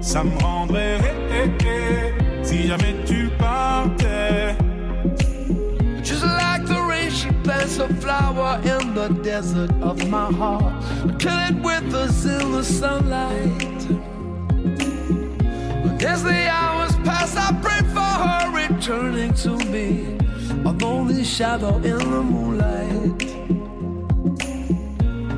ça 0.00 0.22
me 0.24 0.36
rendrait. 0.42 0.98
eh. 1.32 2.44
Si 2.44 2.66
jamais 2.66 2.94
tu 3.06 3.30
partais. 3.38 4.56
Plants 7.42 7.78
a 7.78 7.88
flower 7.94 8.60
in 8.64 8.94
the 8.94 9.08
desert 9.22 9.70
of 9.82 10.08
my 10.08 10.30
heart. 10.32 10.74
Kill 11.18 11.38
it 11.48 11.54
with 11.62 11.94
us 11.94 12.24
in 12.24 12.52
the 12.52 12.62
sunlight. 12.62 13.86
But 15.84 16.02
as 16.04 16.22
the 16.22 16.48
hours 16.48 16.94
pass, 17.04 17.36
I 17.36 17.52
pray 17.60 17.80
for 17.94 18.00
her 18.24 18.50
returning 18.68 19.32
to 19.44 19.56
me. 19.70 20.18
A 20.64 20.72
lonely 20.72 21.24
shadow 21.24 21.76
in 21.76 21.98
the 21.98 22.22
moonlight. 22.22 23.22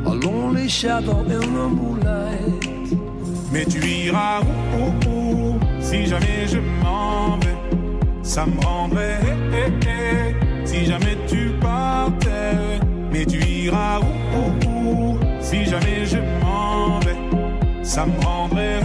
A 0.06 0.14
lonely 0.26 0.68
shadow 0.68 1.20
in 1.20 1.40
the 1.54 1.68
moonlight. 1.68 2.64
Mais 3.52 3.64
tu 3.66 3.78
iras 3.86 4.42
où, 4.42 5.08
où, 5.08 5.54
où 5.54 5.60
Si 5.80 6.06
jamais 6.06 6.46
je 6.48 6.58
m'en 6.58 7.38
vais, 7.38 7.56
ça 8.22 8.44
me 8.46 8.60
rendrait. 8.60 9.20
eh, 9.52 9.70
eh, 9.86 9.88
eh. 9.88 10.43
Si 10.74 10.86
jamais 10.86 11.16
tu 11.28 11.50
partais, 11.60 12.80
mais 13.12 13.24
tu 13.24 13.38
iras 13.38 14.00
où, 14.00 14.36
où, 14.36 14.68
où? 14.68 15.18
Si 15.38 15.64
jamais 15.66 16.04
je 16.04 16.18
m'en 16.42 16.98
vais, 16.98 17.84
ça 17.84 18.04
me 18.04 18.20
rendrait. 18.20 18.80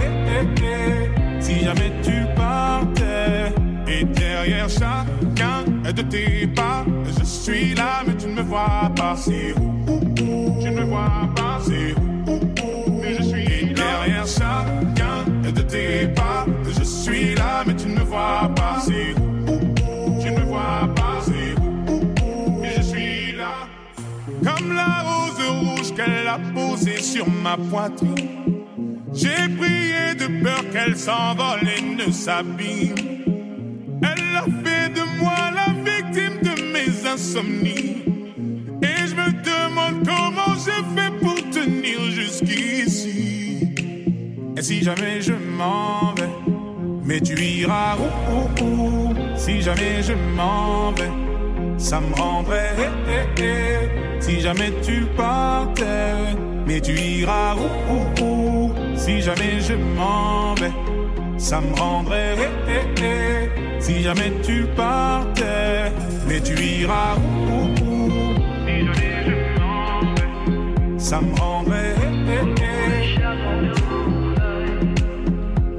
Si 1.39 1.61
jamais 1.61 1.91
tu 2.03 2.25
partais, 2.35 3.51
et 3.87 4.03
derrière 4.03 4.69
chacun 4.69 5.63
de 5.91 6.01
tes 6.03 6.45
pas, 6.45 6.85
je 7.05 7.23
suis 7.23 7.73
là, 7.73 8.03
mais 8.05 8.15
tu 8.15 8.27
ne 8.27 8.33
me 8.33 8.43
vois 8.43 8.91
pas. 8.95 9.15
C'est 9.15 9.55
où, 9.59 9.91
où, 9.91 9.95
où? 9.95 10.61
Tu 10.61 10.69
ne 10.69 10.81
me 10.81 10.85
vois 10.85 11.27
pas. 11.35 11.59
C'est 11.65 11.95
où, 12.29 12.35
où, 12.35 13.01
Mais 13.01 13.15
je 13.15 13.23
suis 13.23 13.63
et 13.63 13.73
derrière 13.73 14.27
chacun 14.27 15.25
de 15.41 15.61
tes 15.61 16.07
pas, 16.09 16.45
je 16.65 16.83
suis 16.83 17.33
là, 17.33 17.63
mais 17.65 17.75
tu 17.75 17.87
ne 17.87 17.95
me 17.95 18.03
vois 18.03 18.47
pas. 18.55 18.77
C'est 18.79 19.19
où 19.19 19.28
qu'elle 25.99 26.27
a 26.27 26.39
posée 26.53 27.01
sur 27.01 27.27
ma 27.29 27.57
poitrine. 27.57 28.29
J'ai 29.13 29.49
prié 29.57 30.15
de 30.17 30.27
peur 30.41 30.63
qu'elle 30.71 30.95
s'envole 30.95 31.67
et 31.77 31.81
ne 31.81 32.09
s'abîme. 32.09 32.95
Elle 34.01 34.37
a 34.37 34.45
fait 34.63 34.89
de 34.93 35.03
moi 35.19 35.39
la 35.59 35.67
victime 35.87 36.37
de 36.41 36.53
mes 36.73 37.05
insomnies. 37.05 37.97
Et 38.81 38.99
je 39.09 39.15
me 39.21 39.29
demande 39.51 40.07
comment 40.07 40.55
j'ai 40.63 40.81
fait 40.95 41.11
pour 41.19 41.39
tenir 41.49 41.99
jusqu'ici. 42.11 43.75
Et 44.55 44.61
si 44.61 44.81
jamais 44.81 45.21
je 45.21 45.33
m'en 45.33 46.13
vais, 46.15 46.33
mais 47.03 47.19
tu 47.19 47.37
iras 47.37 47.97
où, 47.97 48.09
où, 48.35 48.65
où? 48.65 49.15
Si 49.35 49.61
jamais 49.61 50.01
je 50.01 50.13
m'en 50.37 50.91
vais, 50.91 51.11
ça 51.79 51.99
me 52.01 52.13
rendrait. 52.15 52.75
eh, 52.77 53.41
eh, 53.41 53.43
eh. 53.43 54.21
Si 54.21 54.41
jamais 54.41 54.71
tu 54.83 55.05
partais, 55.17 56.35
mais 56.67 56.79
tu 56.81 56.91
iras 56.93 57.55
où, 58.21 58.71
Si 58.95 59.21
jamais 59.21 59.59
je 59.61 59.73
m'en 59.97 60.53
vais, 60.55 60.71
ça 61.37 61.61
me 61.61 61.73
rendrait. 61.75 62.35
Si 63.79 64.03
jamais 64.03 64.31
tu 64.43 64.65
partais, 64.75 65.91
mais 66.27 66.39
tu 66.41 66.53
iras 66.61 67.15
où, 67.17 67.47
où, 67.85 68.09
Si 68.65 68.85
jamais 68.85 69.23
je 69.25 69.59
m'en 69.59 70.01
vais, 70.15 70.99
ça 70.99 71.21
me 71.21 71.33
rendrait. 71.39 71.95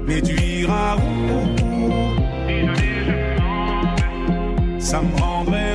Mais 0.06 0.20
tu 0.22 0.34
iras 0.42 0.96
où, 0.96 1.32
où, 1.32 1.86
où 1.86 1.92
Si 2.48 2.54
jamais 2.66 2.94
je 3.06 3.40
m'en 3.40 3.80
vais, 3.94 4.80
ça 4.80 5.00
me 5.02 5.20
rendrait. 5.20 5.69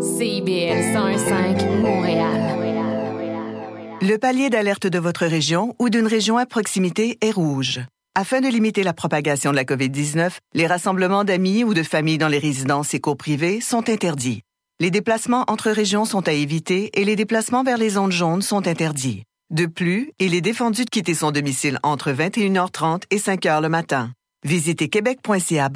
CIBL 0.00 0.94
105 0.94 1.62
Montréal. 1.82 2.40
Le 4.00 4.16
palier 4.16 4.48
d'alerte 4.48 4.86
de 4.86 4.98
votre 4.98 5.26
région 5.26 5.74
ou 5.78 5.90
d'une 5.90 6.06
région 6.06 6.38
à 6.38 6.46
proximité 6.46 7.18
est 7.20 7.30
rouge. 7.30 7.80
Afin 8.14 8.40
de 8.40 8.48
limiter 8.48 8.82
la 8.82 8.94
propagation 8.94 9.50
de 9.50 9.56
la 9.56 9.64
COVID-19, 9.64 10.38
les 10.54 10.66
rassemblements 10.66 11.24
d'amis 11.24 11.64
ou 11.64 11.74
de 11.74 11.82
familles 11.82 12.16
dans 12.16 12.28
les 12.28 12.38
résidences 12.38 12.94
et 12.94 13.00
cours 13.00 13.18
privées 13.18 13.60
sont 13.60 13.90
interdits. 13.90 14.40
Les 14.80 14.90
déplacements 14.90 15.44
entre 15.48 15.70
régions 15.70 16.06
sont 16.06 16.26
à 16.26 16.32
éviter 16.32 16.90
et 16.94 17.04
les 17.04 17.14
déplacements 17.14 17.62
vers 17.62 17.76
les 17.76 17.90
zones 17.90 18.10
jaunes 18.10 18.40
sont 18.40 18.66
interdits. 18.66 19.24
De 19.50 19.66
plus, 19.66 20.12
il 20.18 20.34
est 20.34 20.40
défendu 20.40 20.86
de 20.86 20.90
quitter 20.90 21.12
son 21.12 21.30
domicile 21.30 21.78
entre 21.82 22.10
21h30 22.10 23.02
et 23.10 23.18
5h 23.18 23.60
le 23.60 23.68
matin. 23.68 24.12
Visitez 24.46 24.88
québec.ca 24.88 25.68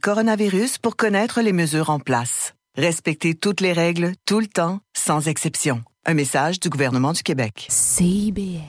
coronavirus 0.00 0.78
pour 0.78 0.94
connaître 0.94 1.40
les 1.40 1.52
mesures 1.52 1.90
en 1.90 1.98
place. 1.98 2.54
Respectez 2.78 3.34
toutes 3.34 3.60
les 3.60 3.74
règles, 3.74 4.12
tout 4.24 4.40
le 4.40 4.46
temps, 4.46 4.80
sans 4.96 5.28
exception. 5.28 5.82
Un 6.06 6.14
message 6.14 6.58
du 6.58 6.70
gouvernement 6.70 7.12
du 7.12 7.22
Québec. 7.22 7.66
CIBL. 7.68 8.62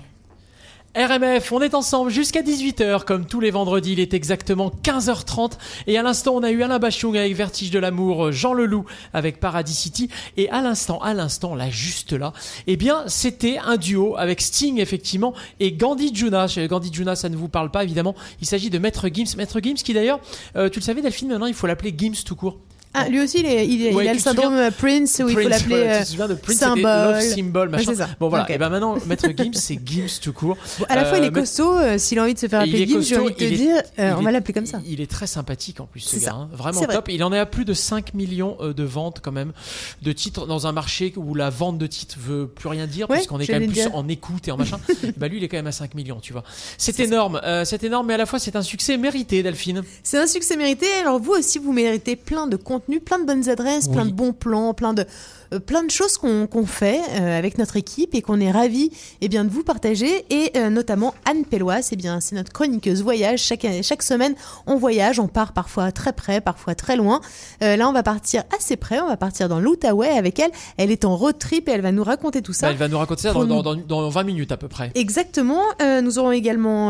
RMF, 0.94 1.50
on 1.54 1.62
est 1.62 1.74
ensemble 1.74 2.12
jusqu'à 2.12 2.42
18h, 2.42 3.06
comme 3.06 3.26
tous 3.26 3.39
les 3.39 3.50
vendredis, 3.50 3.94
il 3.94 4.02
est 4.02 4.13
exactement 4.13 4.74
15h30. 4.84 5.54
Et 5.88 5.98
à 5.98 6.04
l'instant, 6.04 6.34
on 6.36 6.44
a 6.44 6.52
eu 6.52 6.63
Alain 6.63 6.80
Bachung 6.80 7.16
avec 7.16 7.34
Vertige 7.34 7.72
de 7.72 7.80
l'amour, 7.80 8.34
Jean 8.34 8.52
Leloup 8.52 8.84
avec 9.13 9.39
Paradis 9.39 9.74
City. 9.74 10.10
Et 10.36 10.50
à 10.50 10.62
l'instant, 10.62 11.00
à 11.00 11.13
l'instant, 11.13 11.56
là, 11.56 11.70
juste 11.70 12.12
là, 12.12 12.34
eh 12.68 12.76
bien, 12.76 13.06
c'était 13.08 13.58
un 13.58 13.78
duo 13.78 14.18
avec 14.18 14.42
Sting, 14.42 14.82
effectivement, 14.82 15.34
et 15.62 15.72
Gandhi 15.72 16.13
Juna. 16.13 16.48
Gandhi 16.70 16.92
Juna, 16.92 17.16
ça 17.16 17.30
ne 17.30 17.38
vous 17.38 17.48
parle 17.48 17.72
pas, 17.72 17.86
évidemment. 17.86 18.16
Il 18.42 18.48
s'agit 18.48 18.70
de 18.70 18.80
Maître 18.80 19.08
Gims. 19.08 19.38
Maître 19.38 19.62
Gims, 19.63 19.76
qui 19.76 19.94
d'ailleurs, 19.94 20.20
euh, 20.58 20.68
tu 20.68 20.80
le 20.80 20.84
savais, 20.84 21.02
Delphine, 21.02 21.30
maintenant, 21.30 21.48
il 21.48 21.54
faut 21.54 21.68
l'appeler 21.68 21.96
Gims 21.98 22.22
tout 22.26 22.36
court. 22.36 22.60
Ah, 22.94 23.10
lui 23.10 23.20
aussi, 23.22 23.40
il, 23.40 23.46
est- 23.46 23.68
il, 23.68 23.86
est- 23.86 23.90
il 23.90 23.96
Ouais, 23.96 24.08
a 24.08 24.14
le 24.14 24.20
syndrome 24.20 24.54
euh, 24.54 24.70
Prince 24.72 25.22
où 25.24 25.28
il 25.30 25.34
faut 25.36 25.48
l'appeler 25.48 25.76
voilà, 25.78 25.94
euh, 25.96 26.00
tu 26.00 26.04
te 26.06 26.10
souviens 26.12 26.28
de 26.28 26.34
Prince, 26.36 26.54
c'était 26.58 26.66
symbole. 26.66 27.14
Love 27.14 27.22
Symbol, 27.22 27.70
machin. 27.70 27.96
Ça. 27.96 28.10
Bon 28.20 28.30
voilà, 28.30 28.52
et 28.52 28.58
ben 28.58 28.70
maintenant, 28.70 28.98
Maître 29.08 29.28
Gims, 29.36 29.54
c'est 29.54 29.80
Gims 29.84 30.20
tout 30.22 30.34
court. 30.34 30.58
Bon, 30.80 30.86
à 30.90 30.96
la 30.96 31.06
fois, 31.06 31.18
il 31.18 31.24
est 31.24 31.32
costaud. 31.32 31.76
euh, 31.78 31.98
S'il 31.98 32.20
a 32.20 32.24
envie 32.24 32.34
de 32.36 32.40
se 32.40 32.48
faire 32.48 32.62
appeler 32.62 32.86
Gims, 32.88 33.02
j'ai 33.02 33.16
costaud, 33.16 33.22
envie 33.26 33.34
de 33.34 33.40
te 33.40 33.56
dire, 33.56 33.82
euh, 34.00 34.14
on 34.18 34.22
va 34.22 34.32
l'appeler 34.32 34.54
comme 34.54 34.66
ça. 34.66 34.80
Il 34.86 35.02
est 35.02 35.10
très 35.10 35.28
sympathique 35.28 35.80
en 35.80 35.86
plus, 35.86 36.02
ce 36.02 36.18
gars. 36.20 36.34
hein. 36.34 36.50
Vraiment 36.54 36.82
vrai. 36.82 36.94
top. 36.94 37.10
Il 37.10 37.24
en 37.24 37.34
est 37.34 37.40
à 37.40 37.46
plus 37.46 37.66
de 37.66 37.74
5 37.74 38.14
millions 38.14 38.58
de 38.62 38.84
ventes 38.84 39.20
quand 39.24 39.32
même 39.32 39.54
de 40.02 40.12
titres 40.12 40.46
dans 40.46 40.68
un 40.68 40.72
marché 40.72 41.14
où 41.16 41.34
la 41.36 41.50
vente 41.50 41.78
de 41.78 41.88
titres 41.88 42.16
veut 42.20 42.48
plus 42.48 42.70
rien 42.70 42.86
dire 42.88 43.10
Ouais, 43.10 43.18
puisqu'on 43.18 43.40
est 43.40 43.48
quand 43.48 43.60
même 43.60 43.72
plus 43.72 43.88
en 43.94 44.08
écoute 44.08 44.48
et 44.48 44.52
en 44.52 44.58
machin. 44.58 44.80
bah 45.18 45.28
lui, 45.28 45.38
il 45.38 45.44
est 45.44 45.48
quand 45.48 45.58
même 45.58 45.68
à 45.68 45.72
5 45.72 45.96
millions, 45.96 46.20
tu 46.22 46.34
vois. 46.34 46.44
C'est 46.78 47.00
énorme, 47.00 47.42
c'est 47.66 47.84
énorme, 47.84 48.08
mais 48.08 48.14
à 48.14 48.18
la 48.18 48.26
fois 48.26 48.40
c'est 48.40 48.56
un 48.56 48.62
succès 48.62 48.98
mérité, 48.98 49.42
Delphine. 49.44 49.82
C'est 50.04 50.18
un 50.20 50.28
succès 50.28 50.56
mérité. 50.58 50.86
Alors 51.02 51.20
vous 51.20 51.32
aussi, 51.32 51.58
vous 51.60 51.72
méritez 51.74 52.16
plein 52.16 52.48
de 52.48 52.56
contenu, 52.56 52.83
plein 53.06 53.19
de 53.19 53.26
bonnes 53.26 53.50
adresses, 53.50 53.88
plein 53.88 54.06
de 54.06 54.12
bons 54.12 54.34
plans, 54.34 54.74
plein 54.74 54.93
de 54.93 55.06
euh, 55.54 55.60
plein 55.60 55.84
de 55.84 55.91
choses 55.91 56.17
qu'on 56.17 56.65
fait 56.65 57.00
euh, 57.12 57.38
avec 57.38 57.58
notre 57.58 57.78
équipe 57.78 58.15
et 58.15 58.22
qu'on 58.22 58.39
est 58.39 58.52
ravi 58.52 58.89
eh 59.22 59.28
bien 59.30 59.43
de 59.46 59.50
vous 59.50 59.63
partager 59.63 60.26
et 60.30 60.52
euh, 60.58 60.69
notamment 60.69 61.13
Anne 61.30 61.46
Pellois, 61.46 61.82
c'est 61.82 61.96
bien 61.96 62.19
c'est 62.22 62.36
notre 62.36 62.52
chroniqueuse 62.52 63.04
voyage 63.04 63.39
chaque 63.41 63.65
chaque 63.84 64.04
semaine 64.04 64.34
on 64.67 64.78
voyage, 64.78 65.19
on 65.19 65.28
part 65.28 65.54
parfois 65.54 65.91
très 65.91 66.13
près, 66.13 66.41
parfois 66.41 66.76
très 66.76 66.96
loin. 66.96 67.22
Là 67.62 67.88
on 67.88 67.93
va 67.93 68.04
partir 68.04 68.43
assez 68.58 68.76
près, 68.78 69.00
on 69.00 69.08
va 69.08 69.17
partir 69.17 69.48
dans 69.50 69.60
l'Outaouais 69.60 70.10
avec 70.10 70.39
elle. 70.39 70.52
Elle 70.78 70.91
est 70.91 71.06
en 71.06 71.15
road 71.15 71.38
trip 71.38 71.67
et 71.69 71.72
elle 71.72 71.82
va 71.82 71.91
nous 71.91 72.04
raconter 72.04 72.41
tout 72.41 72.54
ça. 72.54 72.67
Bah, 72.67 72.72
elle 72.72 72.78
va 72.80 72.88
nous 72.88 72.98
raconter 72.98 73.22
ça 73.24 73.34
dans, 73.34 73.46
nous- 73.46 73.62
dans- 73.62 73.76
dans- 73.76 74.02
dans 74.02 74.10
20 74.10 74.24
minutes 74.24 74.52
à 74.52 74.58
peu 74.58 74.67
près. 74.67 74.91
Exactement. 74.96 75.62
Nous 76.02 76.19
aurons 76.19 76.32
également, 76.32 76.88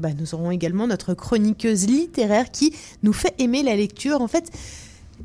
bah, 0.00 0.08
nous 0.18 0.34
aurons 0.34 0.50
également 0.50 0.86
notre 0.86 1.14
chroniqueuse 1.14 1.86
littéraire 1.86 2.50
qui 2.50 2.74
nous 3.02 3.12
fait 3.12 3.34
aimer 3.38 3.62
la 3.62 3.74
lecture. 3.76 4.20
En 4.20 4.28
fait, 4.28 4.50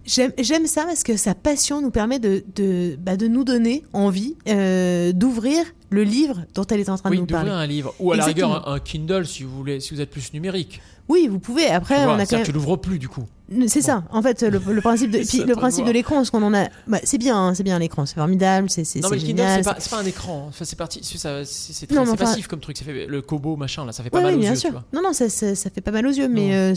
j'aime 0.05 0.65
ça 0.67 0.83
parce 0.85 1.03
que 1.03 1.15
sa 1.17 1.35
passion 1.35 1.81
nous 1.81 1.91
permet 1.91 2.19
de, 2.19 2.43
de, 2.55 2.95
bah, 2.99 3.17
de 3.17 3.27
nous 3.27 3.43
donner 3.43 3.83
envie 3.93 4.35
euh, 4.47 5.11
d'ouvrir 5.11 5.63
le 5.89 6.03
livre 6.03 6.41
dont 6.55 6.63
elle 6.65 6.79
est 6.79 6.89
en 6.89 6.97
train 6.97 7.09
Oui, 7.09 7.17
de 7.17 7.21
nous 7.21 7.27
d'ouvrir 7.27 7.45
parler. 7.47 7.63
un 7.63 7.67
livre 7.67 7.93
ou 7.99 8.11
à 8.11 8.15
la 8.17 8.25
rigueur 8.25 8.67
un, 8.67 8.73
un 8.75 8.79
Kindle 8.79 9.25
si 9.27 9.43
vous 9.43 9.55
voulez, 9.55 9.79
si 9.79 9.93
vous 9.93 10.01
êtes 10.01 10.09
plus 10.09 10.33
numérique. 10.33 10.81
Oui, 11.09 11.27
vous 11.29 11.39
pouvez. 11.39 11.67
Après, 11.67 11.97
Tu 11.97 12.03
vois, 12.03 12.13
on 12.15 12.19
a 12.19 12.25
quand 12.25 12.37
même. 12.37 12.45
tu 12.45 12.51
l'ouvres 12.51 12.77
plus 12.77 12.97
du 12.99 13.09
coup. 13.09 13.23
C'est 13.67 13.81
ça. 13.81 14.03
En 14.11 14.21
fait, 14.21 14.41
le, 14.43 14.59
le 14.71 14.81
principe 14.81 15.11
de, 15.11 15.19
puis 15.27 15.39
le 15.43 15.55
principe 15.55 15.85
de 15.85 15.91
l'écran, 15.91 16.23
ce 16.23 16.31
qu'on 16.31 16.43
en 16.43 16.53
a, 16.53 16.67
bah, 16.87 16.99
c'est 17.03 17.17
bien, 17.17 17.35
hein, 17.37 17.53
c'est 17.53 17.63
bien 17.63 17.77
l'écran, 17.79 18.05
c'est 18.05 18.15
formidable, 18.15 18.69
c'est 18.69 18.83
c'est 18.83 18.99
Non 19.01 19.09
mais 19.09 19.17
le 19.17 19.23
Kindle 19.23 19.43
c'est 19.79 19.89
pas, 19.89 19.97
un 19.99 20.05
écran. 20.05 20.45
Enfin, 20.49 20.65
c'est 20.65 20.77
parti, 20.77 21.01
c'est 21.03 21.87
très- 21.87 21.95
Non, 21.95 22.15
passif 22.15 22.47
comme 22.47 22.59
truc. 22.59 22.77
Fait 22.77 23.05
le 23.05 23.21
Kobo 23.21 23.55
machin 23.57 23.85
là, 23.85 23.91
ça 23.91 24.03
fait 24.03 24.09
pas 24.09 24.17
Ouais, 24.19 24.23
mal 24.23 24.33
oui, 24.33 24.37
aux 24.39 24.41
bien 24.41 24.51
yeux, 24.51 24.55
sûr. 24.57 24.69
tu 24.69 24.73
vois. 24.73 24.83
Non, 24.93 25.01
non, 25.03 25.13
ça, 25.13 25.29
ça, 25.29 25.53
ça 25.55 25.69
fait 25.69 25.81
pas 25.81 25.91
mal 25.91 26.07
aux 26.07 26.11
yeux, 26.11 26.27
mais 26.27 26.55
euh, 26.55 26.73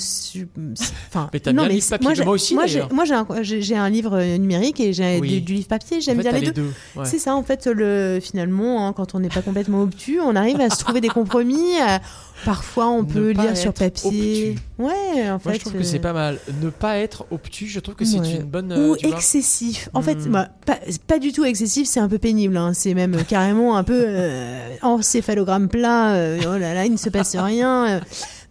enfin. 1.08 1.30
Mais 1.32 1.40
t'as 1.40 1.52
bien 1.52 1.62
mais 1.62 1.74
livre 1.74 1.88
papier. 1.88 2.14
j'ai- 2.14 2.24
Moi 2.24 2.34
aussi, 2.34 2.54
Moi, 2.54 2.66
j'ai, 2.66 2.82
moi, 2.92 3.04
un, 3.76 3.90
livre 3.90 4.18
euh, 4.18 4.36
numérique 4.38 4.80
et 4.80 4.92
j'ai 4.92 5.20
Oui. 5.20 5.28
du, 5.28 5.40
du 5.42 5.54
livre 5.54 5.68
papier. 5.68 5.98
En 5.98 6.00
J'aime 6.00 6.16
fait, 6.22 6.30
bien 6.30 6.40
les 6.40 6.50
deux. 6.50 6.70
C'est 7.04 7.18
ça, 7.18 7.34
en 7.34 7.42
fait, 7.42 7.66
le 7.66 8.18
finalement, 8.22 8.86
hein, 8.86 8.92
quand 8.92 9.14
on 9.14 9.20
n'est 9.20 9.28
pas 9.28 9.42
complètement 9.42 9.82
obtus, 9.82 10.20
on 10.20 10.34
arrive 10.36 10.60
à 10.60 10.70
se 10.70 10.78
trouver 10.82 11.00
des 11.00 11.08
compromis. 11.08 11.76
à- 11.80 12.00
parfois, 12.44 12.88
on 12.88 13.04
peut 13.04 13.30
lire 13.30 13.56
sur 13.56 13.72
papier. 13.72 14.56
Ouais, 14.78 15.30
en 15.30 15.38
fait. 15.38 15.44
Moi 15.48 15.54
je 15.54 15.58
trouve 15.60 15.72
que 15.74 15.82
c'est 15.84 15.98
euh, 15.98 16.00
pas 16.00 16.12
mal. 16.12 16.38
Ne 16.64 16.70
pas 16.70 16.96
être 16.98 17.26
obtus, 17.30 17.66
je 17.68 17.80
trouve 17.80 17.94
que 17.94 18.04
c'est 18.04 18.18
Ouais. 18.18 18.36
une 18.36 18.42
bonne. 18.44 18.72
euh, 18.72 18.88
Ou 18.90 18.96
excessif. 18.96 19.88
En 19.94 20.02
fait, 20.02 20.14
Hmm. 20.14 20.30
bah, 20.32 20.48
pas, 20.66 20.78
pas 21.06 21.18
du 21.18 21.32
tout 21.32 21.44
excessif, 21.44 21.86
c'est 21.86 22.00
un 22.00 22.08
peu 22.08 22.18
pénible. 22.18 22.56
hein. 22.56 22.72
C'est 22.74 22.94
même 22.94 23.22
carrément 23.24 23.76
un 23.76 23.84
peu 23.84 24.02
euh, 24.06 24.68
encéphalogramme 24.82 25.68
plat. 25.68 26.14
euh, 26.14 26.38
oh 26.46 26.56
là 26.58 26.74
là, 26.74 26.84
il 26.86 26.92
ne 26.92 26.96
se 26.96 27.08
passe 27.10 27.36
rien. 27.36 28.00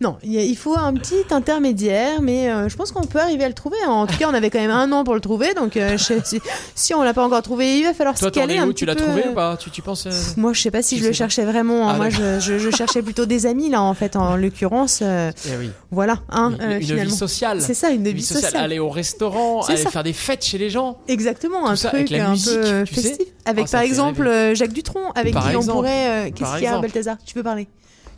Euh. 0.01 0.05
Non, 0.05 0.17
il 0.23 0.55
faut 0.57 0.75
un 0.77 0.93
petit 0.93 1.15
intermédiaire, 1.31 2.21
mais 2.21 2.49
euh, 2.49 2.67
je 2.69 2.75
pense 2.75 2.91
qu'on 2.91 3.05
peut 3.05 3.19
arriver 3.19 3.43
à 3.43 3.47
le 3.47 3.53
trouver. 3.53 3.77
En 3.87 4.07
tout 4.07 4.17
cas, 4.17 4.27
on 4.29 4.33
avait 4.33 4.49
quand 4.49 4.59
même 4.59 4.71
un 4.71 4.91
an 4.91 5.03
pour 5.03 5.13
le 5.13 5.19
trouver, 5.21 5.53
donc 5.53 5.77
euh, 5.77 5.97
je- 5.97 6.13
si, 6.23 6.41
si 6.75 6.93
on 6.93 7.03
l'a 7.03 7.13
pas 7.13 7.23
encore 7.25 7.41
trouvé, 7.41 7.77
il 7.79 7.83
va 7.83 7.93
falloir 7.93 8.15
t'en 8.17 8.29
caler 8.29 8.57
un 8.57 8.65
où 8.65 8.69
petit 8.69 8.79
Tu 8.79 8.85
l'as 8.85 8.95
trouvé 8.95 9.23
ou 9.29 9.33
pas 9.33 9.55
Tu 9.57 9.69
tu 9.69 9.81
penses 9.81 10.05
euh, 10.07 10.11
Moi, 10.37 10.53
je 10.53 10.61
sais 10.61 10.71
pas 10.71 10.81
si 10.81 10.95
Tu 10.95 11.01
je 11.01 11.05
le 11.07 11.11
pas. 11.11 11.17
cherchais 11.17 11.45
vraiment. 11.45 11.89
hein. 11.89 11.93
Ah, 11.95 11.97
Moi, 11.97 12.09
je, 12.09 12.39
je- 12.39 12.57
je 12.57 12.69
cherchais 12.71 13.01
plutôt 13.01 13.25
des 13.25 13.45
amis 13.45 13.69
là, 13.69 13.81
en 13.81 13.93
fait, 13.93 14.15
en 14.15 14.35
l'occurrence. 14.35 14.99
euh, 15.01 15.31
Eh 15.47 15.57
oui. 15.57 15.69
voilà, 15.91 16.19
hein, 16.29 16.53
Une, 16.59 16.61
euh, 16.65 16.75
une 16.79 16.81
finalement. 16.85 17.03
vie 17.11 17.17
sociale. 17.17 17.61
C'est 17.61 17.73
ça, 17.73 17.89
une 17.91 18.05
Une 18.05 18.13
vie 18.13 18.23
sociale. 18.23 18.55
Aller 18.55 18.79
au 18.79 18.89
restaurant, 18.89 19.61
aller 19.61 19.77
ça. 19.77 19.89
faire 19.89 20.03
des 20.03 20.13
fêtes 20.13 20.43
chez 20.43 20.57
les 20.57 20.69
gens. 20.69 20.97
Exactement, 21.07 21.67
un 21.67 21.75
ça, 21.75 21.89
truc 21.89 22.01
avec 22.01 22.09
la 22.11 22.27
un 22.27 22.31
musique, 22.31 22.53
peu 22.53 22.65
euh, 22.65 22.85
sais. 22.85 22.93
festif. 23.01 23.27
Avec 23.45 23.65
Oh, 23.67 23.71
par 23.71 23.81
exemple 23.81 24.25
euh, 24.27 24.55
Jacques 24.55 24.73
Dutronc, 24.73 25.11
avec 25.15 25.33
Par 25.33 25.43
qui 25.43 25.49
exemple. 25.55 25.69
on 25.69 25.73
pourrait. 25.73 26.27
euh, 26.27 26.31
Qu'est-ce 26.33 26.53
qu'il 26.55 26.63
y 26.63 26.67
a. 26.67 26.79
Balthazar? 26.79 27.17
Tu 27.25 27.33
peux 27.33 27.43
parler? 27.43 27.67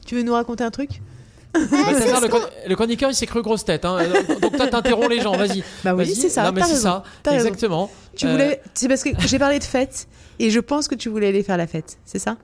Tu 0.06 0.16
veux 0.16 0.22
nous 0.24 0.34
raconter 0.34 0.64
un 0.64 0.72
truc? 0.72 1.02
Balthazar, 1.72 2.22
le, 2.22 2.28
chron- 2.28 2.50
le 2.68 2.76
chroniqueur, 2.76 3.10
il 3.10 3.16
s'est 3.16 3.26
cru 3.26 3.42
grosse 3.42 3.66
tête. 3.66 3.86
hein. 3.86 3.98
Donc, 4.28 4.40
Donc 4.42 4.58
toi, 4.58 4.68
t'interromps 4.68 5.10
les 5.10 5.22
gens, 5.22 5.36
vas-y. 5.36 5.64
Bah 5.84 5.94
oui, 5.96 6.06
Vas-y. 6.06 6.16
c'est 6.16 6.30
ça. 6.30 6.44
Non, 6.44 6.52
mais 6.52 6.62
t'as 6.62 6.68
c'est 6.68 6.74
raison, 6.74 6.84
ça. 6.90 7.04
t'as 7.24 7.32
raison. 7.32 7.48
Exactement. 7.48 7.92
Tu 8.16 8.28
Euh, 8.28 8.32
voulais. 8.32 8.62
C'est 8.74 8.88
parce 8.88 9.04
que 9.04 9.10
j'ai 9.28 9.40
parlé 9.40 9.60
de 9.60 9.64
fête 9.64 10.08
et 10.40 10.50
je 10.50 10.60
pense 10.60 10.88
que 10.88 10.96
tu 10.96 11.10
voulais 11.10 11.28
aller 11.28 11.44
faire 11.44 11.58
la 11.58 11.68
fête, 11.68 11.98
c'est 12.06 12.20
ça? 12.20 12.38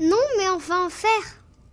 Non, 0.00 0.16
mais 0.38 0.48
on 0.48 0.58
va 0.58 0.80
en 0.80 0.88
faire. 0.88 1.10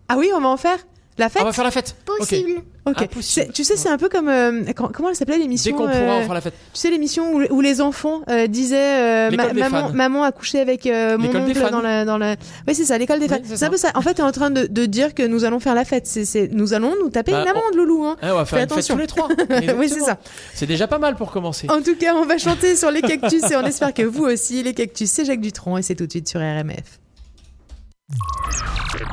Ah 0.09 0.15
oui, 0.17 0.29
on 0.35 0.41
va 0.41 0.49
en 0.49 0.57
faire? 0.57 0.77
La 1.17 1.29
fête 1.29 1.41
On 1.41 1.45
va 1.45 1.53
faire 1.53 1.63
la 1.63 1.71
fête. 1.71 1.95
Possible. 2.05 2.61
Ok. 2.85 3.01
Impossible. 3.01 3.23
C'est- 3.47 3.51
Tu 3.51 3.63
sais, 3.63 3.75
c'est 3.75 3.89
un 3.89 3.97
peu 3.97 4.07
comme. 4.07 4.29
euh, 4.29 4.63
quand- 4.75 4.89
comment 4.93 5.09
elle 5.09 5.15
s'appelait 5.15 5.37
l'émission 5.39 5.71
Dès 5.75 5.77
qu'on 5.83 5.89
euh, 5.89 5.91
pourra, 5.91 6.17
on 6.19 6.21
fera 6.23 6.33
la 6.35 6.41
fête. 6.41 6.53
Tu 6.73 6.79
sais 6.79 6.89
l'émission 6.89 7.33
où, 7.33 7.41
où 7.49 7.59
les 7.59 7.81
enfants 7.81 8.21
euh, 8.29 8.47
disaient 8.47 8.77
euh, 8.77 9.29
L'école 9.29 9.47
ma- 9.47 9.53
des 9.53 9.59
maman, 9.61 9.87
fans. 9.87 9.93
maman 9.93 10.23
a 10.23 10.31
couché 10.31 10.59
avec 10.61 10.85
euh, 10.85 11.17
mon 11.17 11.25
L'école 11.25 11.45
des 11.45 11.51
oncle 11.51 11.59
fans. 11.61 11.71
dans 11.71 11.81
la 11.81 12.05
dans 12.05 12.17
la. 12.17 12.35
Oui 12.67 12.75
c'est 12.75 12.85
ça 12.85 12.97
l'école 12.97 13.19
des 13.19 13.25
Oui, 13.25 13.29
fans. 13.31 13.41
c'est 13.45 13.53
un 13.53 13.57
ça. 13.57 13.69
peu 13.69 13.77
ça. 13.77 13.91
En 13.95 14.01
fait 14.01 14.13
t'es 14.13 14.21
en 14.21 14.31
train 14.31 14.51
de, 14.51 14.67
de 14.67 14.85
dire 14.85 15.13
que 15.15 15.23
nous 15.23 15.43
allons 15.43 15.59
faire 15.59 15.75
la 15.75 15.83
fête. 15.85 16.07
C'est 16.07 16.23
c'est 16.23 16.49
nous 16.53 16.73
allons 16.73 16.93
nous 17.01 17.09
taper 17.09 17.31
Bah, 17.33 17.41
une 17.41 17.47
amende 17.49 17.73
Loulou 17.75 18.05
hein. 18.05 18.15
Eh, 18.23 18.27
on 18.27 18.35
va 18.35 18.45
faire 18.45 18.59
Fais 18.59 18.63
une 18.63 18.69
fête 18.69 18.71
attention. 18.73 18.95
tous 18.95 19.01
les 19.01 19.07
trois. 19.07 19.27
Oui, 19.37 19.45
c'est 19.49 19.63
Exactement. 19.95 20.05
ça. 20.05 20.17
C'est 20.53 20.67
déjà 20.67 20.87
pas 20.87 20.99
mal 20.99 21.15
pour 21.15 21.31
commencer. 21.31 21.67
En 21.69 21.81
tout 21.81 21.95
cas 21.95 22.13
on 22.15 22.25
va 22.25 22.37
chanter 22.37 22.75
sur 22.77 22.89
les 22.91 23.01
cactus 23.09 23.43
et 23.51 23.55
on 23.57 23.65
espère 23.65 23.93
que 23.93 24.03
vous 24.03 24.23
aussi 24.23 24.61
les 24.63 24.73
cactus 24.73 25.09
c'est 25.09 25.25
Jacques 25.25 25.41
Dutronc 25.41 25.77
et 25.77 25.81
c'est 25.81 25.95
tout 25.95 26.05
de 26.05 26.11
suite 26.11 26.29
sur 26.29 26.39
RMF. 26.39 26.99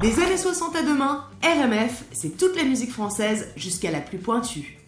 Des 0.00 0.22
années 0.22 0.36
60 0.36 0.76
à 0.76 0.82
demain, 0.82 1.24
RMF, 1.42 2.04
c'est 2.12 2.36
toute 2.36 2.56
la 2.56 2.64
musique 2.64 2.92
française 2.92 3.52
jusqu'à 3.56 3.90
la 3.90 4.00
plus 4.00 4.18
pointue. 4.18 4.78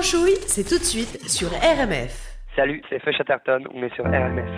L'instant 0.00 0.18
branchouille, 0.18 0.38
c'est 0.46 0.64
tout 0.66 0.78
de 0.78 0.84
suite 0.84 1.28
sur 1.28 1.50
RMF. 1.50 2.38
Salut, 2.56 2.82
c'est 2.88 3.02
Feu 3.02 3.12
Chatterton, 3.12 3.64
on 3.74 3.82
est 3.82 3.94
sur 3.94 4.04
RMF. 4.06 4.48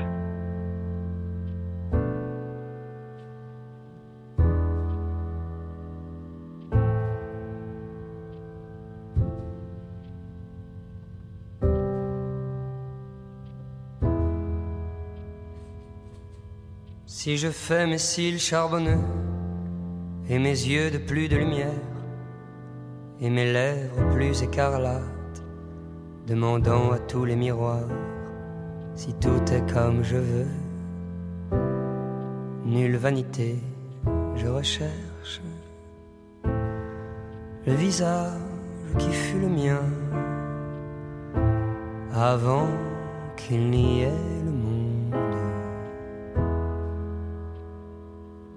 Si 17.05 17.37
je 17.37 17.49
fais 17.49 17.89
mes 17.89 17.99
cils 17.99 18.39
charbonneux 18.39 18.99
et 20.29 20.39
mes 20.39 20.51
yeux 20.51 20.93
de 20.93 20.99
plus 20.99 21.29
de 21.29 21.37
lumière 21.37 21.67
et 23.21 23.29
mes 23.29 23.53
lèvres 23.53 24.09
plus 24.15 24.41
écarlates, 24.45 25.22
demandant 26.27 26.93
à 26.93 26.99
tous 26.99 27.25
les 27.25 27.37
miroirs 27.37 27.89
si 28.95 29.15
tout 29.15 29.43
est 29.53 29.73
comme 29.73 30.03
je 30.03 30.17
veux. 30.17 30.47
Nulle 32.65 32.97
vanité, 32.97 33.59
je 34.37 34.47
recherche 34.47 35.41
le 37.65 37.75
visage 37.75 38.33
qui 38.99 39.13
fut 39.13 39.39
le 39.39 39.49
mien 39.49 39.83
avant 42.13 42.67
qu'il 43.37 43.71
n'y 43.71 44.03
ait 44.03 44.43
le 44.45 44.51
monde. 44.51 45.15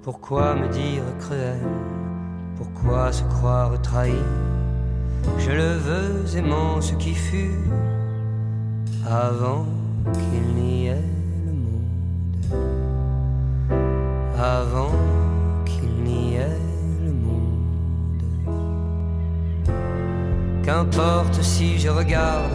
Pourquoi 0.02 0.56
me 0.56 0.68
dire 0.70 1.04
cruel? 1.20 1.62
Pourquoi 2.58 3.12
se 3.12 3.24
croire 3.24 3.80
trahi? 3.82 4.14
Je 5.38 5.52
le 5.52 5.74
veux 5.74 6.38
aimant 6.38 6.82
ce 6.82 6.94
qui 6.96 7.14
fut 7.14 7.60
avant 9.08 9.66
qu'il 10.14 10.56
n'y 10.56 10.88
ait 10.88 11.04
le 11.46 11.54
monde. 11.54 12.62
Avant 14.38 14.92
qu'il 15.66 16.04
n'y 16.04 16.36
ait 16.36 16.60
le 17.04 17.12
monde. 17.12 18.24
Qu'importe 20.64 21.42
si 21.42 21.78
je 21.78 21.90
regarde 21.90 22.52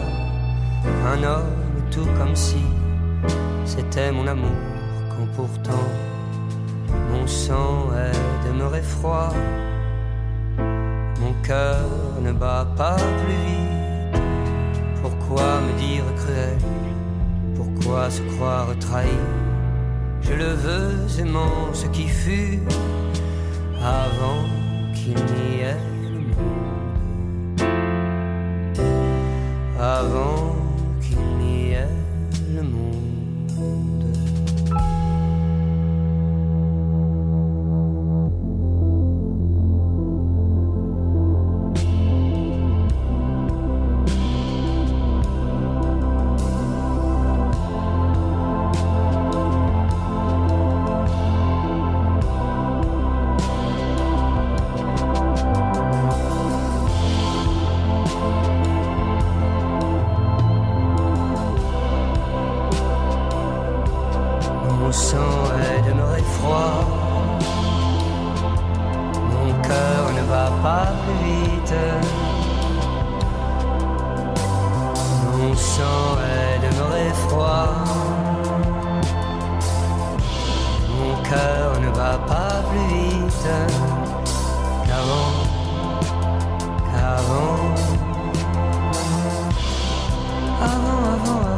un 1.13 1.23
homme 1.23 1.55
tout 1.91 2.07
comme 2.17 2.35
si 2.35 2.63
c'était 3.65 4.11
mon 4.11 4.27
amour 4.27 4.51
quand 5.09 5.27
pourtant 5.35 5.87
mon 7.11 7.27
sang 7.27 7.89
est 7.95 8.47
demeuré 8.47 8.81
froid, 8.81 9.33
cœur 11.43 11.85
ne 12.21 12.31
bat 12.31 12.67
pas 12.77 12.95
plus 12.95 13.41
vite. 13.47 14.21
Pourquoi 15.01 15.61
me 15.61 15.73
dire 15.79 16.03
cruel? 16.17 16.57
Pourquoi 17.55 18.09
se 18.09 18.21
croire 18.33 18.67
trahi? 18.79 19.07
Je 20.21 20.33
le 20.33 20.53
veux 20.53 21.19
aimant 21.19 21.73
ce 21.73 21.87
qui 21.87 22.07
fut 22.07 22.59
avant 23.81 24.43
qu'il 24.93 25.15
n'y 25.15 25.61
ait 25.61 25.91
Mon 64.91 64.97
sang 64.97 65.43
est 65.55 65.89
demeuré 65.89 66.21
froid. 66.21 66.85
Mon 69.31 69.53
cœur 69.61 70.01
ne 70.17 70.23
va 70.29 70.51
pas 70.61 70.87
plus 71.01 71.19
vite. 71.23 71.75
Mon 75.31 75.55
sang 75.55 76.17
est 76.35 76.59
demeuré 76.65 77.05
froid. 77.25 77.69
Mon 80.99 81.15
cœur 81.23 81.79
ne 81.79 81.89
va 81.95 82.17
pas 82.27 82.55
plus 82.69 82.87
vite 82.93 83.47
qu'avant, 84.85 85.31
qu'avant. 86.91 87.61
Avant, 90.61 90.75
avant, 90.75 91.01
avant, 91.15 91.50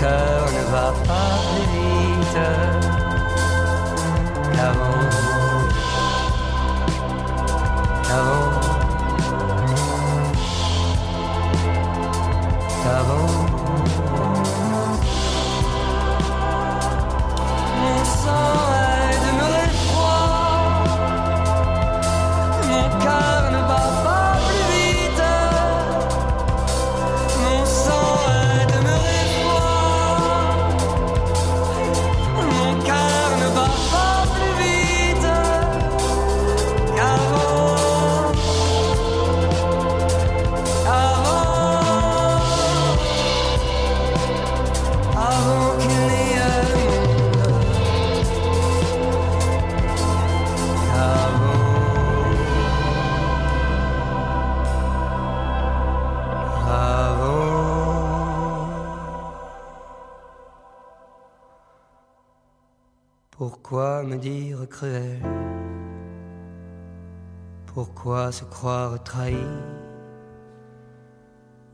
cœur 0.00 0.46
ne 0.52 0.62
va 0.72 0.92
pas 1.06 1.30
plus 1.48 1.66
vite 1.72 2.38
qu'avant. 4.54 5.08
Qu'avant. 8.06 8.47
Me 64.08 64.16
dire 64.16 64.66
cruel 64.68 65.20
Pourquoi 67.66 68.32
se 68.32 68.44
croire 68.44 69.02
trahi? 69.04 69.36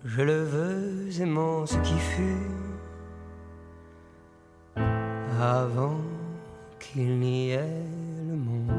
Je 0.04 0.20
le 0.20 0.42
veux 0.42 1.20
aimant 1.22 1.64
ce 1.64 1.78
qui 1.78 1.94
fut 1.94 2.50
avant 5.40 6.00
qu'il 6.80 7.18
n'y 7.18 7.50
ait 7.50 7.82
le 8.28 8.36
monde. 8.36 8.70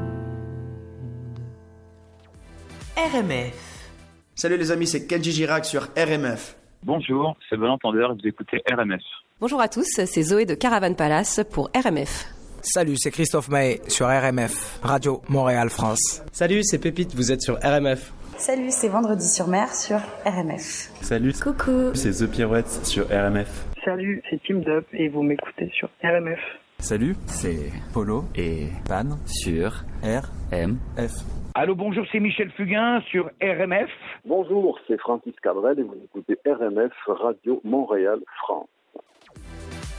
RMF. 2.96 3.90
Salut 4.34 4.58
les 4.58 4.70
amis, 4.70 4.86
c'est 4.86 5.06
Kenji 5.06 5.32
Girac 5.32 5.64
sur 5.64 5.88
RMF. 5.96 6.56
Bonjour, 6.82 7.36
c'est 7.48 7.56
Bon 7.56 7.70
Entendeur 7.70 8.12
et 8.12 8.14
vous 8.14 8.28
écoutez 8.28 8.62
RMF. 8.70 9.02
Bonjour 9.40 9.60
à 9.60 9.68
tous, 9.68 9.86
c'est 10.04 10.22
Zoé 10.22 10.44
de 10.44 10.54
Caravane 10.54 10.96
Palace 10.96 11.40
pour 11.50 11.70
RMF. 11.74 12.35
Salut, 12.68 12.96
c'est 12.96 13.12
Christophe 13.12 13.48
May 13.48 13.80
sur 13.86 14.08
RMF, 14.08 14.80
Radio 14.82 15.22
Montréal 15.28 15.70
France. 15.70 16.24
Salut, 16.32 16.64
c'est 16.64 16.80
Pépite, 16.80 17.14
vous 17.14 17.30
êtes 17.30 17.40
sur 17.40 17.54
RMF. 17.62 18.12
Salut, 18.38 18.70
c'est 18.70 18.88
Vendredi 18.88 19.28
sur 19.28 19.46
mer 19.46 19.72
sur 19.72 19.98
RMF. 20.24 20.90
Salut, 21.00 21.32
coucou, 21.40 21.94
c'est 21.94 22.10
The 22.10 22.28
Pirouette 22.28 22.68
sur 22.84 23.06
RMF. 23.06 23.66
Salut, 23.84 24.20
c'est 24.28 24.42
Team 24.42 24.64
Up 24.66 24.84
et 24.92 25.08
vous 25.08 25.22
m'écoutez 25.22 25.70
sur 25.78 25.88
RMF. 26.02 26.40
Salut, 26.80 27.14
c'est 27.26 27.70
Polo 27.94 28.24
et 28.34 28.66
Pan 28.88 29.16
sur 29.26 29.84
RMF. 30.02 31.12
Allô, 31.54 31.76
bonjour, 31.76 32.04
c'est 32.10 32.18
Michel 32.18 32.50
Fugain 32.50 33.00
sur 33.12 33.30
RMF. 33.40 33.90
Bonjour, 34.24 34.76
c'est 34.88 34.98
Francis 34.98 35.34
Cabrel 35.40 35.78
et 35.78 35.84
vous 35.84 35.96
écoutez 36.04 36.36
RMF 36.44 36.92
Radio 37.06 37.60
Montréal 37.62 38.18
France. 38.42 38.68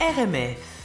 RMF. 0.00 0.78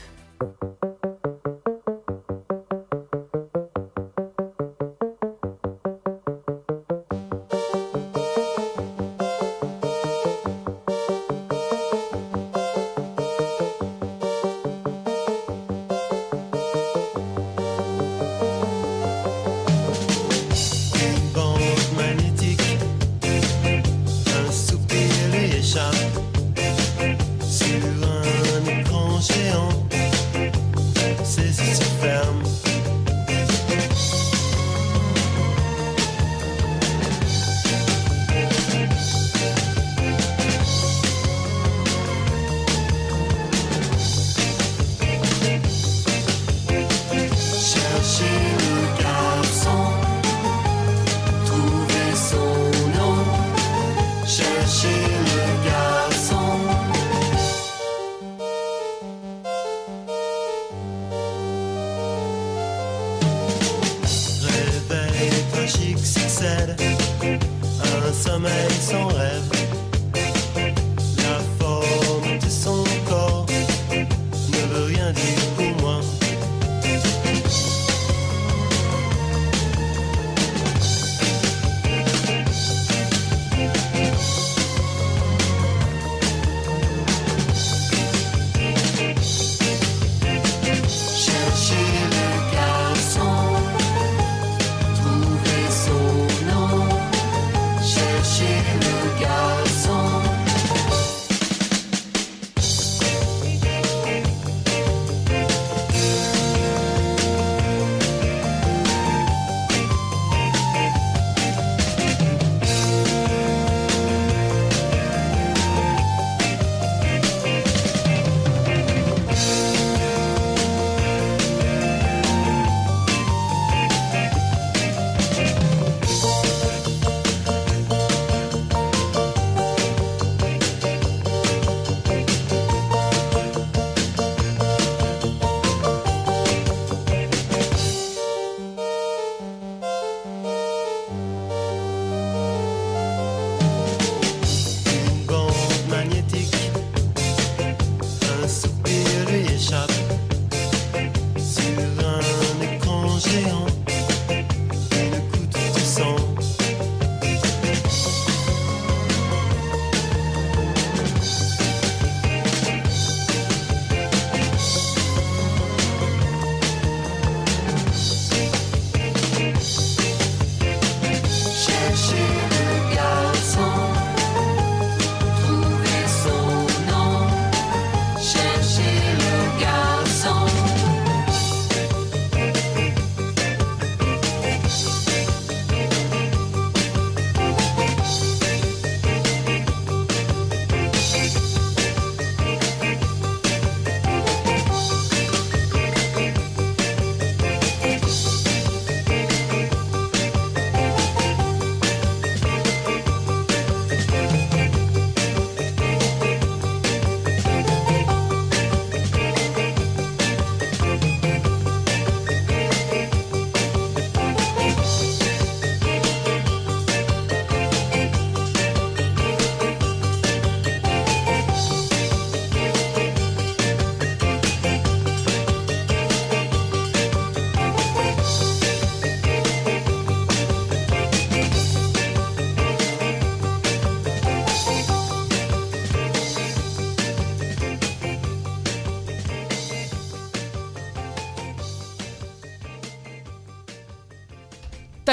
Un 66.45 68.13
sommeil 68.13 68.71
sans 68.81 69.07
rêve. 69.07 69.62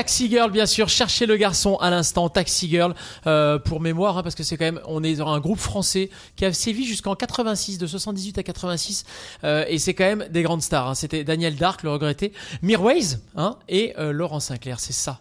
Taxi 0.00 0.30
Girl, 0.30 0.50
bien 0.50 0.64
sûr. 0.64 0.88
Cherchez 0.88 1.26
le 1.26 1.36
garçon 1.36 1.76
à 1.76 1.90
l'instant. 1.90 2.30
Taxi 2.30 2.70
Girl, 2.70 2.94
euh, 3.26 3.58
pour 3.58 3.80
mémoire, 3.82 4.16
hein, 4.16 4.22
parce 4.22 4.34
que 4.34 4.42
c'est 4.42 4.56
quand 4.56 4.64
même, 4.64 4.80
on 4.86 5.04
est 5.04 5.16
dans 5.16 5.28
un 5.28 5.40
groupe 5.40 5.58
français 5.58 6.08
qui 6.36 6.46
a 6.46 6.54
sévi 6.54 6.86
jusqu'en 6.86 7.14
86, 7.14 7.76
de 7.76 7.86
78 7.86 8.38
à 8.38 8.42
86, 8.42 9.04
euh, 9.44 9.66
et 9.68 9.78
c'est 9.78 9.92
quand 9.92 10.04
même 10.04 10.26
des 10.30 10.42
grandes 10.42 10.62
stars. 10.62 10.88
hein. 10.88 10.94
C'était 10.94 11.22
Daniel 11.22 11.54
Dark, 11.56 11.82
le 11.82 11.90
regretté, 11.90 12.32
Mirwais, 12.62 13.18
hein, 13.36 13.58
et 13.68 13.92
euh, 13.98 14.10
Laurent 14.12 14.40
Sinclair. 14.40 14.80
C'est 14.80 14.94
ça. 14.94 15.20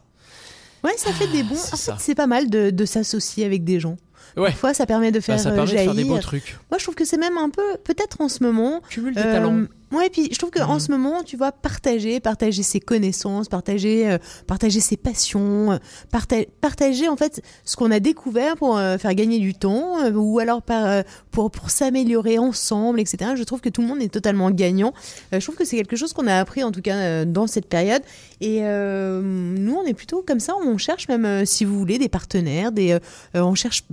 Ouais, 0.86 0.94
ça 0.96 1.12
fait 1.12 1.28
des 1.28 1.44
bons. 1.44 1.56
c'est 1.56 1.74
En 1.74 1.78
fait, 1.78 1.84
ça. 1.84 1.98
c'est 2.00 2.16
pas 2.16 2.28
mal 2.28 2.50
de, 2.50 2.70
de 2.70 2.86
s'associer 2.86 3.44
avec 3.44 3.66
des 3.66 3.82
gens. 3.82 3.98
Ouais. 4.38 4.52
Parfois, 4.52 4.74
ça 4.74 4.86
permet 4.86 5.12
de 5.12 5.20
faire, 5.20 5.36
Bah, 5.36 5.44
ça 5.44 5.52
permet 5.52 5.74
de 5.74 5.78
faire 5.78 5.94
des 5.94 6.06
beaux 6.06 6.20
trucs. 6.20 6.58
Moi, 6.72 6.78
je 6.78 6.84
trouve 6.86 6.96
que 6.96 7.04
c'est 7.04 7.18
même 7.18 7.38
un 7.38 7.50
peu, 7.50 7.76
peut-être 7.84 8.22
en 8.22 8.30
ce 8.30 8.44
moment. 8.44 8.80
Cumul 8.90 9.14
des 9.14 9.22
talents. 9.24 9.64
Ouais, 9.92 10.10
puis 10.12 10.30
je 10.32 10.38
trouve 10.38 10.52
qu'en 10.52 10.74
Mhm. 10.76 10.80
ce 10.80 10.92
moment, 10.92 11.24
tu 11.24 11.36
vois, 11.36 11.52
partager, 11.52 12.20
partager 12.20 12.62
ses 12.62 12.80
connaissances, 12.80 13.48
partager, 13.50 14.10
euh, 14.10 14.18
partager 14.46 14.80
ses 14.82 14.98
passions, 14.98 15.72
euh, 15.72 15.78
parta- 16.12 16.46
partager 16.62 17.08
en 17.08 17.16
fait 17.18 17.42
ce 17.66 17.76
qu'on 17.76 17.90
a 17.90 18.00
découvert 18.00 18.56
pour 18.56 18.78
euh, 18.78 18.98
faire 19.00 19.16
gagner 19.16 19.40
du 19.40 19.54
temps 19.56 19.98
ou 20.14 20.38
alors 20.40 20.62
par, 20.62 21.04
pour, 21.32 21.50
pour 21.50 21.70
s'améliorer 21.72 22.38
ensemble, 22.38 23.00
etc. 23.00 23.32
Je 23.36 23.44
trouve 23.44 23.62
que 23.62 23.70
tout 23.70 23.82
le 23.82 23.88
monde 23.88 24.02
est 24.02 24.14
totalement 24.14 24.52
gagnant. 24.52 24.94
Je 25.32 25.40
trouve 25.40 25.56
que 25.56 25.66
c'est 25.66 25.78
quelque 25.78 25.96
chose 25.96 26.14
qu'on 26.14 26.28
a 26.28 26.36
appris 26.36 26.64
en 26.64 26.72
tout 26.72 26.82
cas 26.82 27.26
dans 27.26 27.48
cette 27.48 27.68
période. 27.68 28.02
Et 28.42 28.60
euh, 28.64 29.22
nous, 29.24 29.74
on 29.76 29.84
est 29.86 29.94
plutôt 29.94 30.24
comme 30.26 30.40
ça. 30.40 30.54
On 30.64 30.78
cherche 30.78 31.08
même, 31.08 31.46
si 31.46 31.66
vous 31.66 31.78
voulez, 31.78 31.98
des 31.98 32.10
partenaires. 32.10 32.72
Des, 32.72 32.98
on 33.34 33.56
cherche 33.56 33.84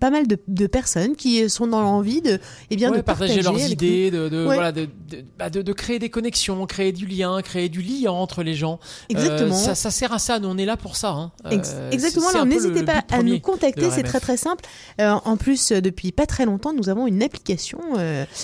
pas 0.00 0.10
mal 0.10 0.26
de, 0.26 0.38
de 0.48 0.66
personnes 0.66 1.14
qui 1.14 1.48
sont 1.50 1.66
dans 1.66 1.82
l'envie 1.82 2.20
de, 2.22 2.38
eh 2.70 2.76
bien, 2.76 2.90
Ouais, 2.90 2.96
de 2.98 3.02
partager, 3.02 3.42
partager 3.42 3.58
leurs 3.60 3.70
idées, 3.70 4.10
de, 4.10 4.28
de- 4.28 4.46
Ouais. 4.46 4.54
voilà, 4.54 4.72
de, 4.72 4.86
de- 5.08 5.24
bah, 5.42 5.50
de, 5.50 5.60
de 5.60 5.72
créer 5.72 5.98
des 5.98 6.08
connexions, 6.08 6.64
créer 6.66 6.92
du 6.92 7.04
lien, 7.04 7.42
créer 7.42 7.68
du 7.68 7.82
lien 7.82 8.12
entre 8.12 8.44
les 8.44 8.54
gens. 8.54 8.78
Euh, 8.80 9.04
Exactement. 9.08 9.56
ça, 9.56 9.74
ça 9.74 9.90
sert 9.90 10.12
à 10.12 10.20
ça. 10.20 10.38
Nous, 10.38 10.46
on 10.46 10.56
est 10.56 10.64
là 10.64 10.76
pour 10.76 10.94
ça. 10.94 11.10
hein. 11.10 11.32
Euh, 11.46 11.90
Exactement, 11.90 12.28
alors 12.28 12.46
n'hésitez 12.46 12.84
pas 12.84 13.02
à 13.10 13.24
nous 13.24 13.40
contacter, 13.40 13.90
c'est 13.90 14.04
très 14.04 14.20
très 14.20 14.36
simple. 14.36 14.62
Euh, 15.00 15.10
en 15.24 15.36
plus, 15.36 15.72
depuis 15.72 16.12
pas 16.12 16.26
très 16.26 16.44
longtemps, 16.46 16.72
nous 16.72 16.88
avons 16.88 17.08
une 17.08 17.24
application. 17.24 17.80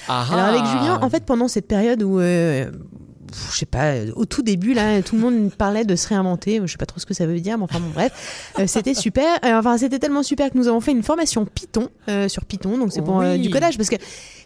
Ah 0.09 0.27
alors 0.33 0.47
avec 0.47 0.63
ah. 0.65 0.77
Julien, 0.77 0.99
en 1.01 1.09
fait, 1.09 1.25
pendant 1.25 1.47
cette 1.47 1.69
période 1.69 2.03
où, 2.03 2.19
je 2.21 2.67
sais 3.57 3.67
pas, 3.67 3.93
au 4.17 4.25
tout 4.25 4.43
début, 4.43 4.73
là, 4.75 5.01
tout 5.03 5.15
le 5.15 5.21
monde 5.21 5.53
parlait 5.55 5.85
de 5.85 5.95
se 5.95 6.09
réinventer. 6.09 6.61
Je 6.65 6.73
sais 6.73 6.79
pas 6.79 6.87
trop 6.87 6.99
ce 6.99 7.07
que 7.07 7.15
ça 7.15 7.27
veut 7.27 7.39
dire, 7.39 7.59
mais 7.59 7.65
enfin 7.65 7.79
bon, 7.79 7.91
bref, 7.95 8.51
Euh, 8.59 8.67
c'était 8.67 8.95
super. 8.95 9.39
Euh, 9.45 9.59
enfin, 9.59 9.79
c'était 9.79 9.99
tellement 10.01 10.23
super 10.25 10.51
que 10.51 10.59
nous 10.59 10.67
avons 10.67 10.81
fait 10.81 10.93
une 10.93 11.03
formation 11.05 11.45
Python 11.45 11.91
euh, 12.09 12.29
sur 12.29 12.45
Python, 12.45 12.77
donc 12.79 12.93
c'est 12.93 13.03
pour 13.03 13.17
Oui. 13.17 13.39
du 13.39 13.51
codage, 13.51 13.77
parce 13.77 13.89
que 13.91 13.97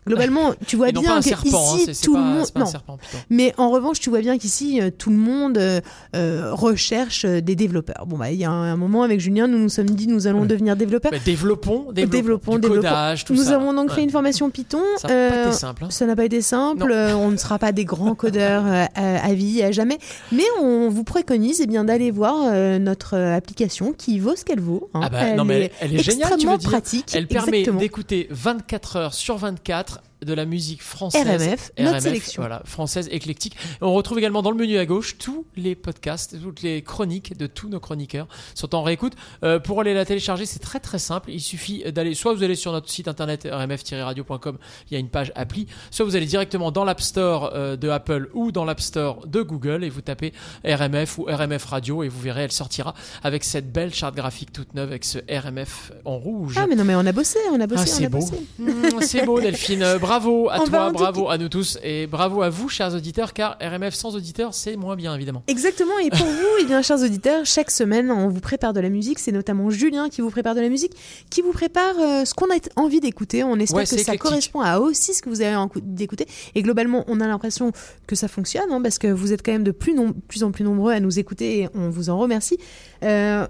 globalement, 0.07 0.53
tu 0.67 0.77
vois 0.77 0.91
bien 0.93 1.21
serpent, 1.23 1.75
hein, 1.77 1.93
tout 2.03 2.15
le 2.15 2.21
monde, 2.21 2.47
non. 2.57 2.67
serpent. 2.67 2.99
Mais 3.31 3.55
en 3.57 3.71
revanche, 3.71 4.01
tu 4.01 4.11
vois 4.11 4.21
bien 4.21 4.39
qu'ici, 4.39 4.81
euh, 4.81 4.91
tout 4.97 5.11
le 5.11 5.17
monde 5.17 5.59
euh, 5.59 5.81
euh, 6.17 6.53
recherche 6.53 7.25
des 7.25 7.55
développeurs. 7.57 8.05
Bon, 8.07 8.17
bah, 8.17 8.31
il 8.31 8.39
y 8.39 8.45
a 8.45 8.51
un, 8.51 8.73
un 8.73 8.77
moment 8.77 9.03
avec 9.03 9.21
Julien, 9.21 9.47
nous 9.47 9.59
nous 9.59 9.69
sommes 9.69 9.91
dit, 9.91 10.07
nous 10.09 10.27
allons 10.27 10.45
devenir 10.45 10.77
développeurs. 10.77 11.13
Bah, 11.13 11.19
développons, 11.25 11.87
développons, 11.93 12.55
du 12.57 12.61
développons. 12.63 12.83
codage, 12.89 13.25
tout 13.25 13.35
nous 13.35 13.45
ça. 13.45 13.55
avons 13.55 13.73
donc 13.75 13.91
Ouais. 13.91 13.97
fait 13.97 14.03
une 14.03 14.11
formation 14.11 14.49
Python. 14.51 14.81
Ça 14.99 15.09
n'a 15.09 15.29
pas 15.31 15.37
été 15.47 15.53
simple. 15.53 15.85
hein. 15.85 15.91
Ça 15.91 16.07
n'a 16.07 16.17
pas 16.17 16.25
été 16.25 16.41
simple. 16.43 16.93
On 16.93 17.31
ne 17.31 17.37
sera 17.37 17.59
pas 17.59 17.73
des 17.73 17.85
grands 17.85 18.15
codeurs 18.15 18.65
euh, 18.67 18.85
à, 18.95 19.35
vie, 19.35 19.63
à 19.63 19.73
jamais. 19.73 19.99
Mais 20.31 20.45
on 20.61 20.89
vous 20.89 21.05
préconise 21.05 21.61
eh 21.61 21.67
bien 21.67 21.85
d'aller 21.85 22.11
voir 22.11 22.51
notre 22.81 23.17
application 23.17 23.93
qui 23.93 24.19
vaut 24.19 24.37
ce 24.37 24.45
qu'elle 24.45 24.61
vaut. 24.61 24.91
hein. 24.95 25.01
Ah 25.05 25.09
bah, 25.11 25.33
non, 25.35 25.45
mais 25.45 25.71
elle, 25.81 25.93
elle 25.93 26.01
est 26.01 26.03
géniale, 26.03 26.29
tu 26.31 26.35
extrêmement 26.35 26.53
veux 26.53 26.59
dire. 26.59 26.71
pratique. 26.71 27.07
Elle 27.15 27.27
permet 27.27 27.63
d'écouter 27.65 28.27
24 28.31 28.97
heures 28.97 29.15
sur 29.15 29.37
24 29.37 29.92
de 30.25 30.35
la 30.35 30.45
musique 30.45 30.83
française. 30.83 31.27
RMF, 31.27 31.73
notre 31.79 32.01
sélection. 32.01 32.43
Voilà, 32.43 32.63
française 32.65 33.09
éclectique. 33.11 33.57
On 33.81 33.93
retrouve 33.93 34.19
également 34.19 34.43
dans 34.43 34.51
le 34.51 34.57
menu 34.57 34.79
à 34.79 34.87
gauche 34.87 35.19
tous 35.19 35.45
les 35.57 35.75
podcasts, 35.75 36.41
toutes 36.41 36.63
les 36.63 36.83
chroniques 36.83 37.37
de 37.37 37.47
tous 37.47 37.69
nos 37.69 37.81
chroniqueurs 37.81 38.27
sont 38.55 38.75
en 38.75 38.83
réécoute. 38.83 39.15
Euh, 39.45 39.59
pour 39.59 39.81
aller 39.81 39.95
la 39.95 40.05
télécharger, 40.05 40.47
c'est 40.47 40.59
très 40.59 40.81
très 40.81 40.99
simple. 40.99 41.31
Il 41.31 41.41
suffit 41.41 41.85
d'aller, 41.93 42.15
soit 42.15 42.35
vous 42.35 42.43
allez 42.43 42.55
sur 42.55 42.73
notre 42.73 42.91
site 42.91 43.09
internet 43.09 43.47
rmf-radio.com, 43.51 44.59
il 44.91 44.95
y 44.95 44.97
a 44.97 45.01
une 45.01 45.09
page 45.09 45.33
appli, 45.35 45.67
soit 45.91 46.05
vous 46.05 46.17
allez 46.17 46.27
directement 46.27 46.71
dans 46.71 46.85
l'App 46.85 47.01
Store 47.01 47.53
euh, 47.55 47.77
de 47.77 47.89
Apple 47.89 48.29
ou 48.35 48.53
dans 48.53 48.65
l'App 48.65 48.81
Store 48.81 49.27
de 49.27 49.43
Google 49.43 49.85
et 49.85 49.89
vous 49.89 50.01
tapez 50.01 50.33
RMF 50.65 51.19
ou 51.19 51.25
RMF 51.25 51.65
Radio 51.65 52.03
et 52.03 52.09
vous 52.09 52.21
verrez, 52.21 52.43
elle 52.43 52.53
sortira 52.53 52.95
avec 53.23 53.45
cette 53.45 53.73
belle 53.73 53.95
charte 53.95 54.15
graphique 54.15 54.53
toute 54.53 54.75
neuve 54.75 54.89
avec 54.89 55.05
ce 55.05 55.19
RMF 55.29 55.93
en 56.05 56.19
rouge. 56.19 56.55
Ah, 56.57 56.67
mais 56.67 56.77
non, 56.77 56.85
mais 56.85 56.95
on 56.95 57.07
a 57.07 57.13
bossé, 57.13 57.39
on 57.53 57.61
a 57.61 57.67
bossé, 57.67 57.83
Ah, 57.83 57.87
c'est 57.87 58.09
beau. 58.09 58.25
Mmh, 58.59 59.01
c'est 59.03 59.25
beau, 59.25 59.41
Delphine. 59.41 59.83
Euh, 59.83 59.99
Bravo 60.13 60.51
à 60.51 60.61
On 60.61 60.65
toi, 60.67 60.91
bravo 60.91 61.31
à 61.31 61.39
nous 61.39 61.49
tous 61.49 61.79
et 61.83 62.07
bravo 62.07 62.43
à 62.43 62.51
vous, 62.51 62.69
chers 62.69 62.95
auditeurs, 62.95 63.33
car 63.33 63.57
RMF 63.63 63.95
sans 63.95 64.15
auditeurs, 64.15 64.53
c'est 64.53 64.77
moins 64.77 64.95
bien, 64.95 65.15
évidemment. 65.15 65.43
Exactement, 65.47 65.99
et 66.05 66.11
pour 66.11 66.27
vous, 66.27 66.47
eh 66.61 66.67
bien, 66.67 66.83
chers 66.83 67.03
auditeurs, 67.03 67.47
chaque 67.47 67.71
semaine, 67.71 68.11
on 68.11 68.29
vous 68.29 68.41
prépare 68.41 68.75
de 68.75 68.81
la 68.81 68.91
musique. 68.91 69.19
C'est 69.19 69.33
notamment 69.33 69.71
Julien 69.71 70.11
qui 70.11 70.21
vous 70.21 70.29
prépare 70.29 70.55
de 70.55 70.61
la 70.61 70.69
musique, 70.69 70.93
qui 71.31 71.41
vous 71.41 71.53
prépare 71.53 71.95
euh, 71.99 72.27
ce 72.27 72.35
qu'on 72.35 72.45
a 72.51 72.59
envie 72.77 73.01
d'écouter. 73.01 73.43
On 73.43 73.57
espère 73.57 73.79
Ouais, 73.79 73.85
que 73.87 73.97
ça 73.97 74.19
correspond 74.19 74.61
à 74.61 74.81
aussi 74.81 75.15
ce 75.15 75.23
que 75.23 75.31
vous 75.31 75.41
avez 75.41 75.57
envie 75.57 75.81
d'écouter. 75.81 76.27
Et 76.55 76.61
globalement, 76.61 77.05
on 77.07 77.19
a 77.23 77.27
l'impression 77.27 77.73
que 78.07 78.15
ça 78.15 78.29
fonctionne, 78.29 78.71
hein, 78.71 78.83
parce 78.83 78.99
que 78.99 79.07
vous 79.07 79.33
êtes 79.33 79.43
quand 79.43 79.53
même 79.53 79.65
de 79.65 79.71
plus, 79.71 79.99
en 79.99 80.13
plus 80.53 80.65
nombreux 80.65 80.93
à 80.93 81.01
nous 81.01 81.19
écouter 81.19 81.61
et 81.61 81.69
on 81.75 81.89
vous 81.89 82.11
en 82.11 82.19
remercie. 82.19 82.59
Euh, 83.03 83.47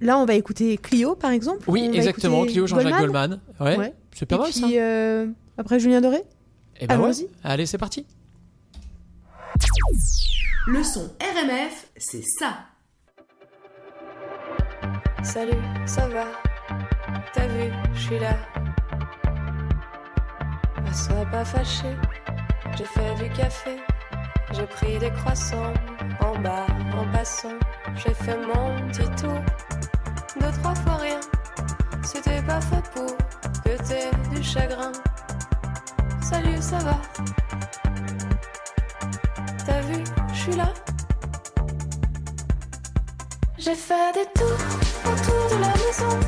là, 0.00 0.16
on 0.18 0.26
va 0.26 0.34
écouter 0.34 0.76
Clio, 0.76 1.16
par 1.16 1.32
exemple. 1.32 1.64
Oui, 1.66 1.88
On 1.90 1.92
exactement, 1.92 2.44
Clio 2.44 2.68
Jean-Jacques 2.68 3.00
Goldman. 3.00 3.40
Ouais, 3.58 3.92
c'est 4.14 4.26
pas 4.26 4.36
et 4.36 4.38
mal 4.38 4.50
puis, 4.52 4.60
ça. 4.60 4.66
euh, 4.68 5.26
après 5.58 5.78
Julien 5.78 6.00
Doré 6.00 6.22
Eh 6.80 6.86
ben 6.86 6.98
ouais. 6.98 7.04
allons-y. 7.04 7.28
Allez, 7.42 7.66
c'est 7.66 7.78
parti. 7.78 8.06
Le 10.66 10.82
son 10.82 11.10
RMF, 11.20 11.88
c'est 11.96 12.22
ça. 12.22 12.54
Salut, 15.22 15.52
ça 15.86 16.08
va? 16.08 16.24
T'as 17.32 17.46
vu, 17.46 17.70
je 17.94 18.00
suis 18.00 18.18
là. 18.18 18.36
Ne 20.84 20.92
sois 20.92 21.24
pas 21.26 21.44
fâché, 21.44 21.88
j'ai 22.76 22.84
fait 22.84 23.14
du 23.16 23.30
café. 23.34 23.76
J'ai 24.52 24.66
pris 24.66 24.98
des 24.98 25.10
croissants 25.10 25.72
en 26.20 26.38
bas 26.40 26.66
en 26.96 27.10
passant. 27.12 27.48
J'ai 27.96 28.14
fait 28.14 28.36
mon 28.38 28.88
petit 28.88 29.08
tour, 29.20 29.40
deux, 30.40 30.50
trois 30.60 30.74
fois 30.76 30.96
rien. 30.96 31.20
C'était 32.04 32.42
pas 32.42 32.60
fait 32.60 32.82
pour 32.94 33.16
que 33.64 33.82
t'aies 33.88 34.10
du 34.34 34.42
chagrin. 34.42 34.92
Salut, 36.34 36.60
ça 36.60 36.78
va 36.78 37.00
T'as 39.64 39.80
vu, 39.82 40.02
je 40.32 40.34
suis 40.34 40.56
là. 40.56 40.74
J'ai 43.56 43.76
fait 43.76 44.12
des 44.14 44.26
tours 44.34 44.64
autour 45.12 45.56
de 45.56 45.60
la 45.62 45.72
maison. 45.82 46.18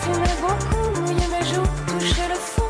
Fumé 0.00 0.32
beaucoup, 0.42 1.00
mouillé 1.00 1.26
mes 1.28 1.46
joues, 1.46 1.70
touché 1.86 2.22
le 2.28 2.34
fond. 2.34 2.67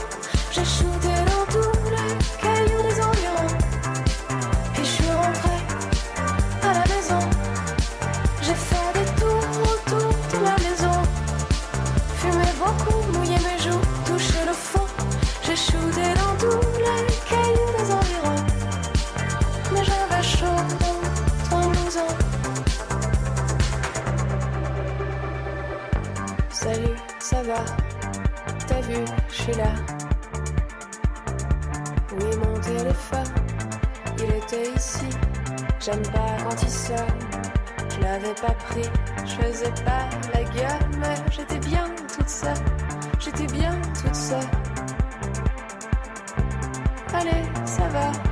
Je 29.28 29.34
suis 29.34 29.52
là. 29.52 29.72
Oui, 32.12 32.36
mon 32.36 32.60
téléphone, 32.60 33.34
il 34.18 34.24
était 34.24 34.70
ici. 34.76 35.08
J'aime 35.80 36.02
pas 36.12 36.36
quand 36.42 36.62
il 36.62 36.70
sonne. 36.70 36.96
Je 37.90 38.00
l'avais 38.00 38.34
pas 38.34 38.54
pris, 38.68 38.88
je 39.24 39.42
faisais 39.42 39.72
pas 39.84 40.08
la 40.32 40.42
gueule, 40.44 40.88
mais 40.98 41.14
j'étais 41.30 41.58
bien 41.58 41.90
toute 42.16 42.28
seule. 42.28 42.54
J'étais 43.18 43.46
bien 43.46 43.80
toute 44.00 44.14
seule. 44.14 44.38
Allez, 47.12 47.42
ça 47.64 47.88
va. 47.88 48.27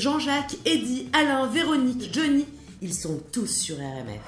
Jean-Jacques, 0.00 0.56
Eddy, 0.64 1.10
Alain, 1.12 1.46
Véronique, 1.46 2.08
Johnny, 2.10 2.46
ils 2.80 2.94
sont 2.94 3.20
tous 3.30 3.46
sur 3.46 3.76
RMF. 3.76 4.22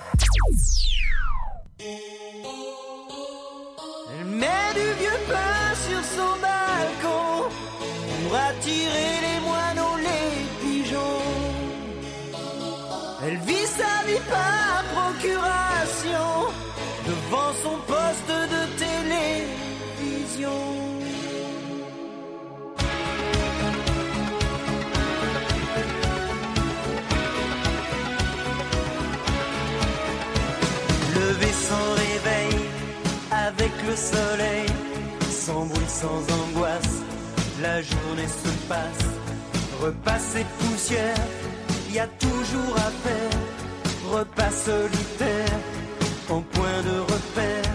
Elle 4.10 4.26
met 4.26 4.74
du 4.74 5.00
vieux 5.00 5.20
pain 5.26 5.74
sur 5.88 6.04
son 6.04 6.38
balcon 6.42 7.48
pour 8.22 8.36
attirer 8.36 9.12
les 9.22 9.40
moineaux, 9.40 9.96
les 9.96 10.44
pigeons. 10.60 11.22
Elle 13.24 13.38
vit 13.38 13.66
sa 13.66 14.06
vie 14.06 14.20
par 14.28 14.84
procuration 14.92 16.52
devant 17.06 17.52
son 17.62 17.78
pote. 17.86 18.01
soleil, 34.02 34.66
sans 35.30 35.64
bruit, 35.66 35.88
sans 35.88 36.20
angoisse, 36.40 37.02
la 37.60 37.80
journée 37.80 38.30
se 38.44 38.50
passe, 38.68 39.06
repasse 39.80 40.34
et 40.36 40.46
poussière, 40.58 41.24
y 41.92 41.98
a 41.98 42.06
toujours 42.06 42.76
à 42.76 42.90
faire, 43.04 43.38
repas 44.10 44.50
solitaire, 44.50 45.58
en 46.28 46.40
point 46.40 46.82
de 46.84 46.98
repère, 47.00 47.70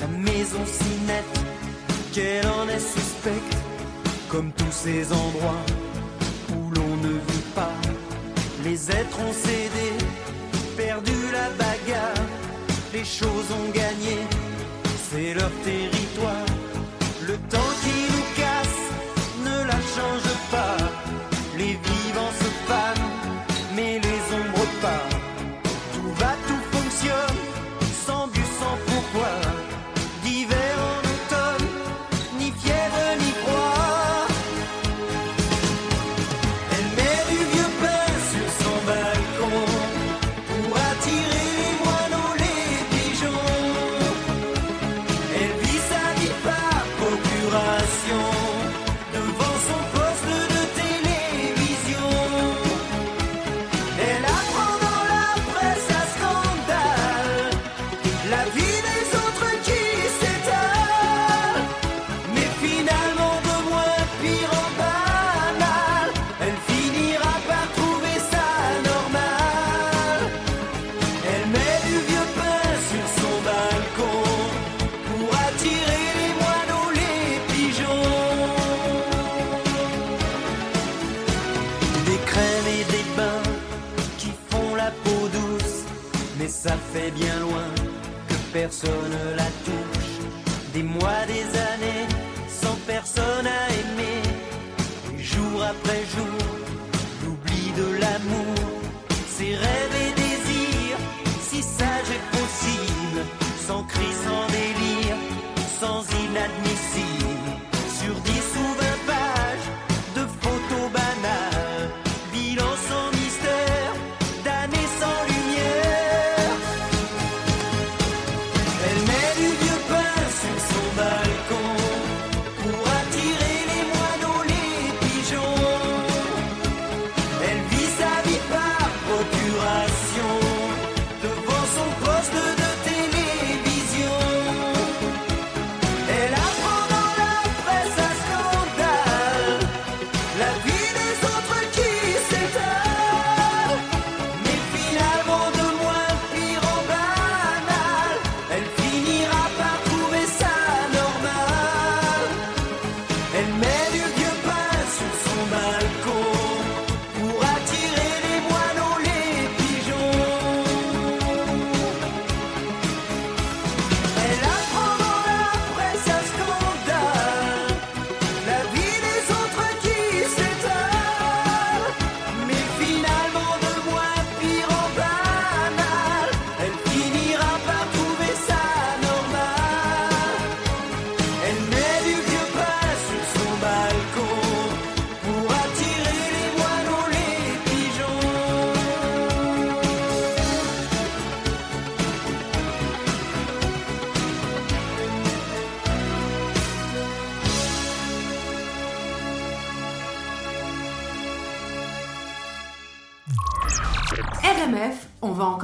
la 0.00 0.06
maison 0.06 0.64
si 0.66 0.92
nette, 1.06 1.40
qu'elle 2.12 2.46
en 2.46 2.68
est 2.68 2.86
suspecte, 2.96 3.56
comme 4.28 4.52
tous 4.52 4.72
ces 4.84 5.12
endroits 5.12 5.64
où 6.54 6.70
l'on 6.70 6.96
ne 7.08 7.14
vit 7.28 7.48
pas, 7.54 7.76
les 8.64 8.90
êtres 8.90 9.20
ont 9.28 9.32
cédé, 9.32 9.88
perdu 10.76 11.16
la 11.32 11.48
bagarre, 11.62 12.26
les 12.92 13.04
choses 13.04 13.50
ont 13.52 13.70
gagné 13.72 14.47
c'est 15.10 15.34
leur 15.34 15.50
territoire. 15.64 16.46
Le 17.26 17.34
temps 17.52 17.72
qui 17.82 17.96
nous 18.12 18.26
casse 18.36 18.82
ne 19.44 19.66
la 19.66 19.80
change 19.94 20.30
pas. 20.50 20.76
Les 21.56 21.74
vivants 21.88 22.34
se 22.40 22.50
fanent, 22.68 23.10
mais 23.74 23.98
les 23.98 24.20
ombres 24.38 24.68
pas. 24.82 25.04
Tout 25.94 26.12
va, 26.20 26.32
tout 26.46 26.62
fonctionne, 26.76 27.38
sans 28.06 28.26
but, 28.28 28.50
sans 28.60 28.76
pourquoi. 28.86 29.57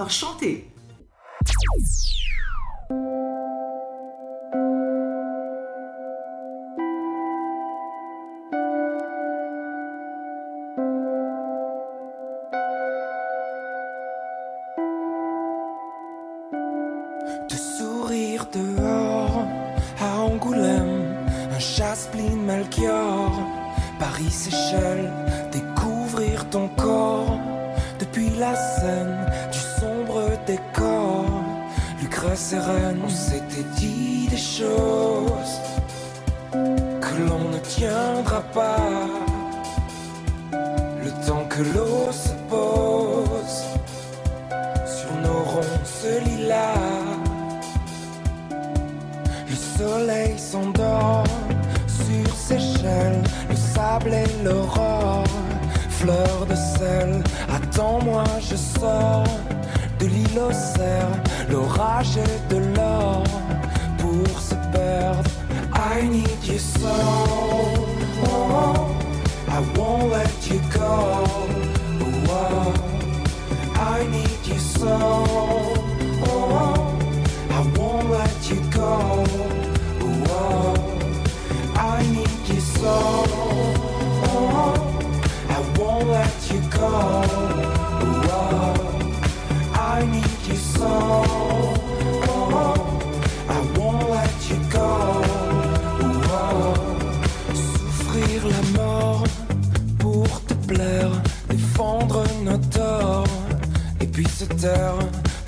encore 0.05 0.37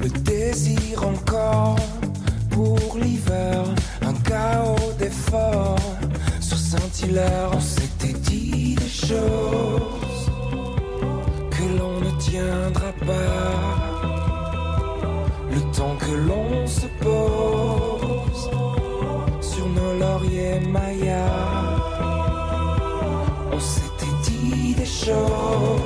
le 0.00 0.08
désir 0.08 1.02
encore 1.02 1.76
pour 2.50 2.98
l'hiver, 3.00 3.64
un 4.02 4.12
chaos 4.28 4.92
d'efforts. 4.98 5.78
Sur 6.40 6.58
Saint-Hilaire, 6.58 7.50
on 7.52 7.60
s'était 7.60 8.18
dit 8.30 8.74
des 8.74 8.88
choses 8.88 10.30
que 11.50 11.78
l'on 11.78 12.00
ne 12.00 12.10
tiendra 12.18 12.92
pas. 13.06 13.56
Le 15.50 15.60
temps 15.76 15.96
que 15.98 16.12
l'on 16.12 16.66
se 16.66 16.86
pose 17.00 18.50
sur 19.40 19.66
nos 19.68 19.98
lauriers 19.98 20.60
mayas, 20.60 21.22
on 23.52 23.60
s'était 23.60 24.16
dit 24.24 24.74
des 24.74 24.84
choses. 24.84 25.85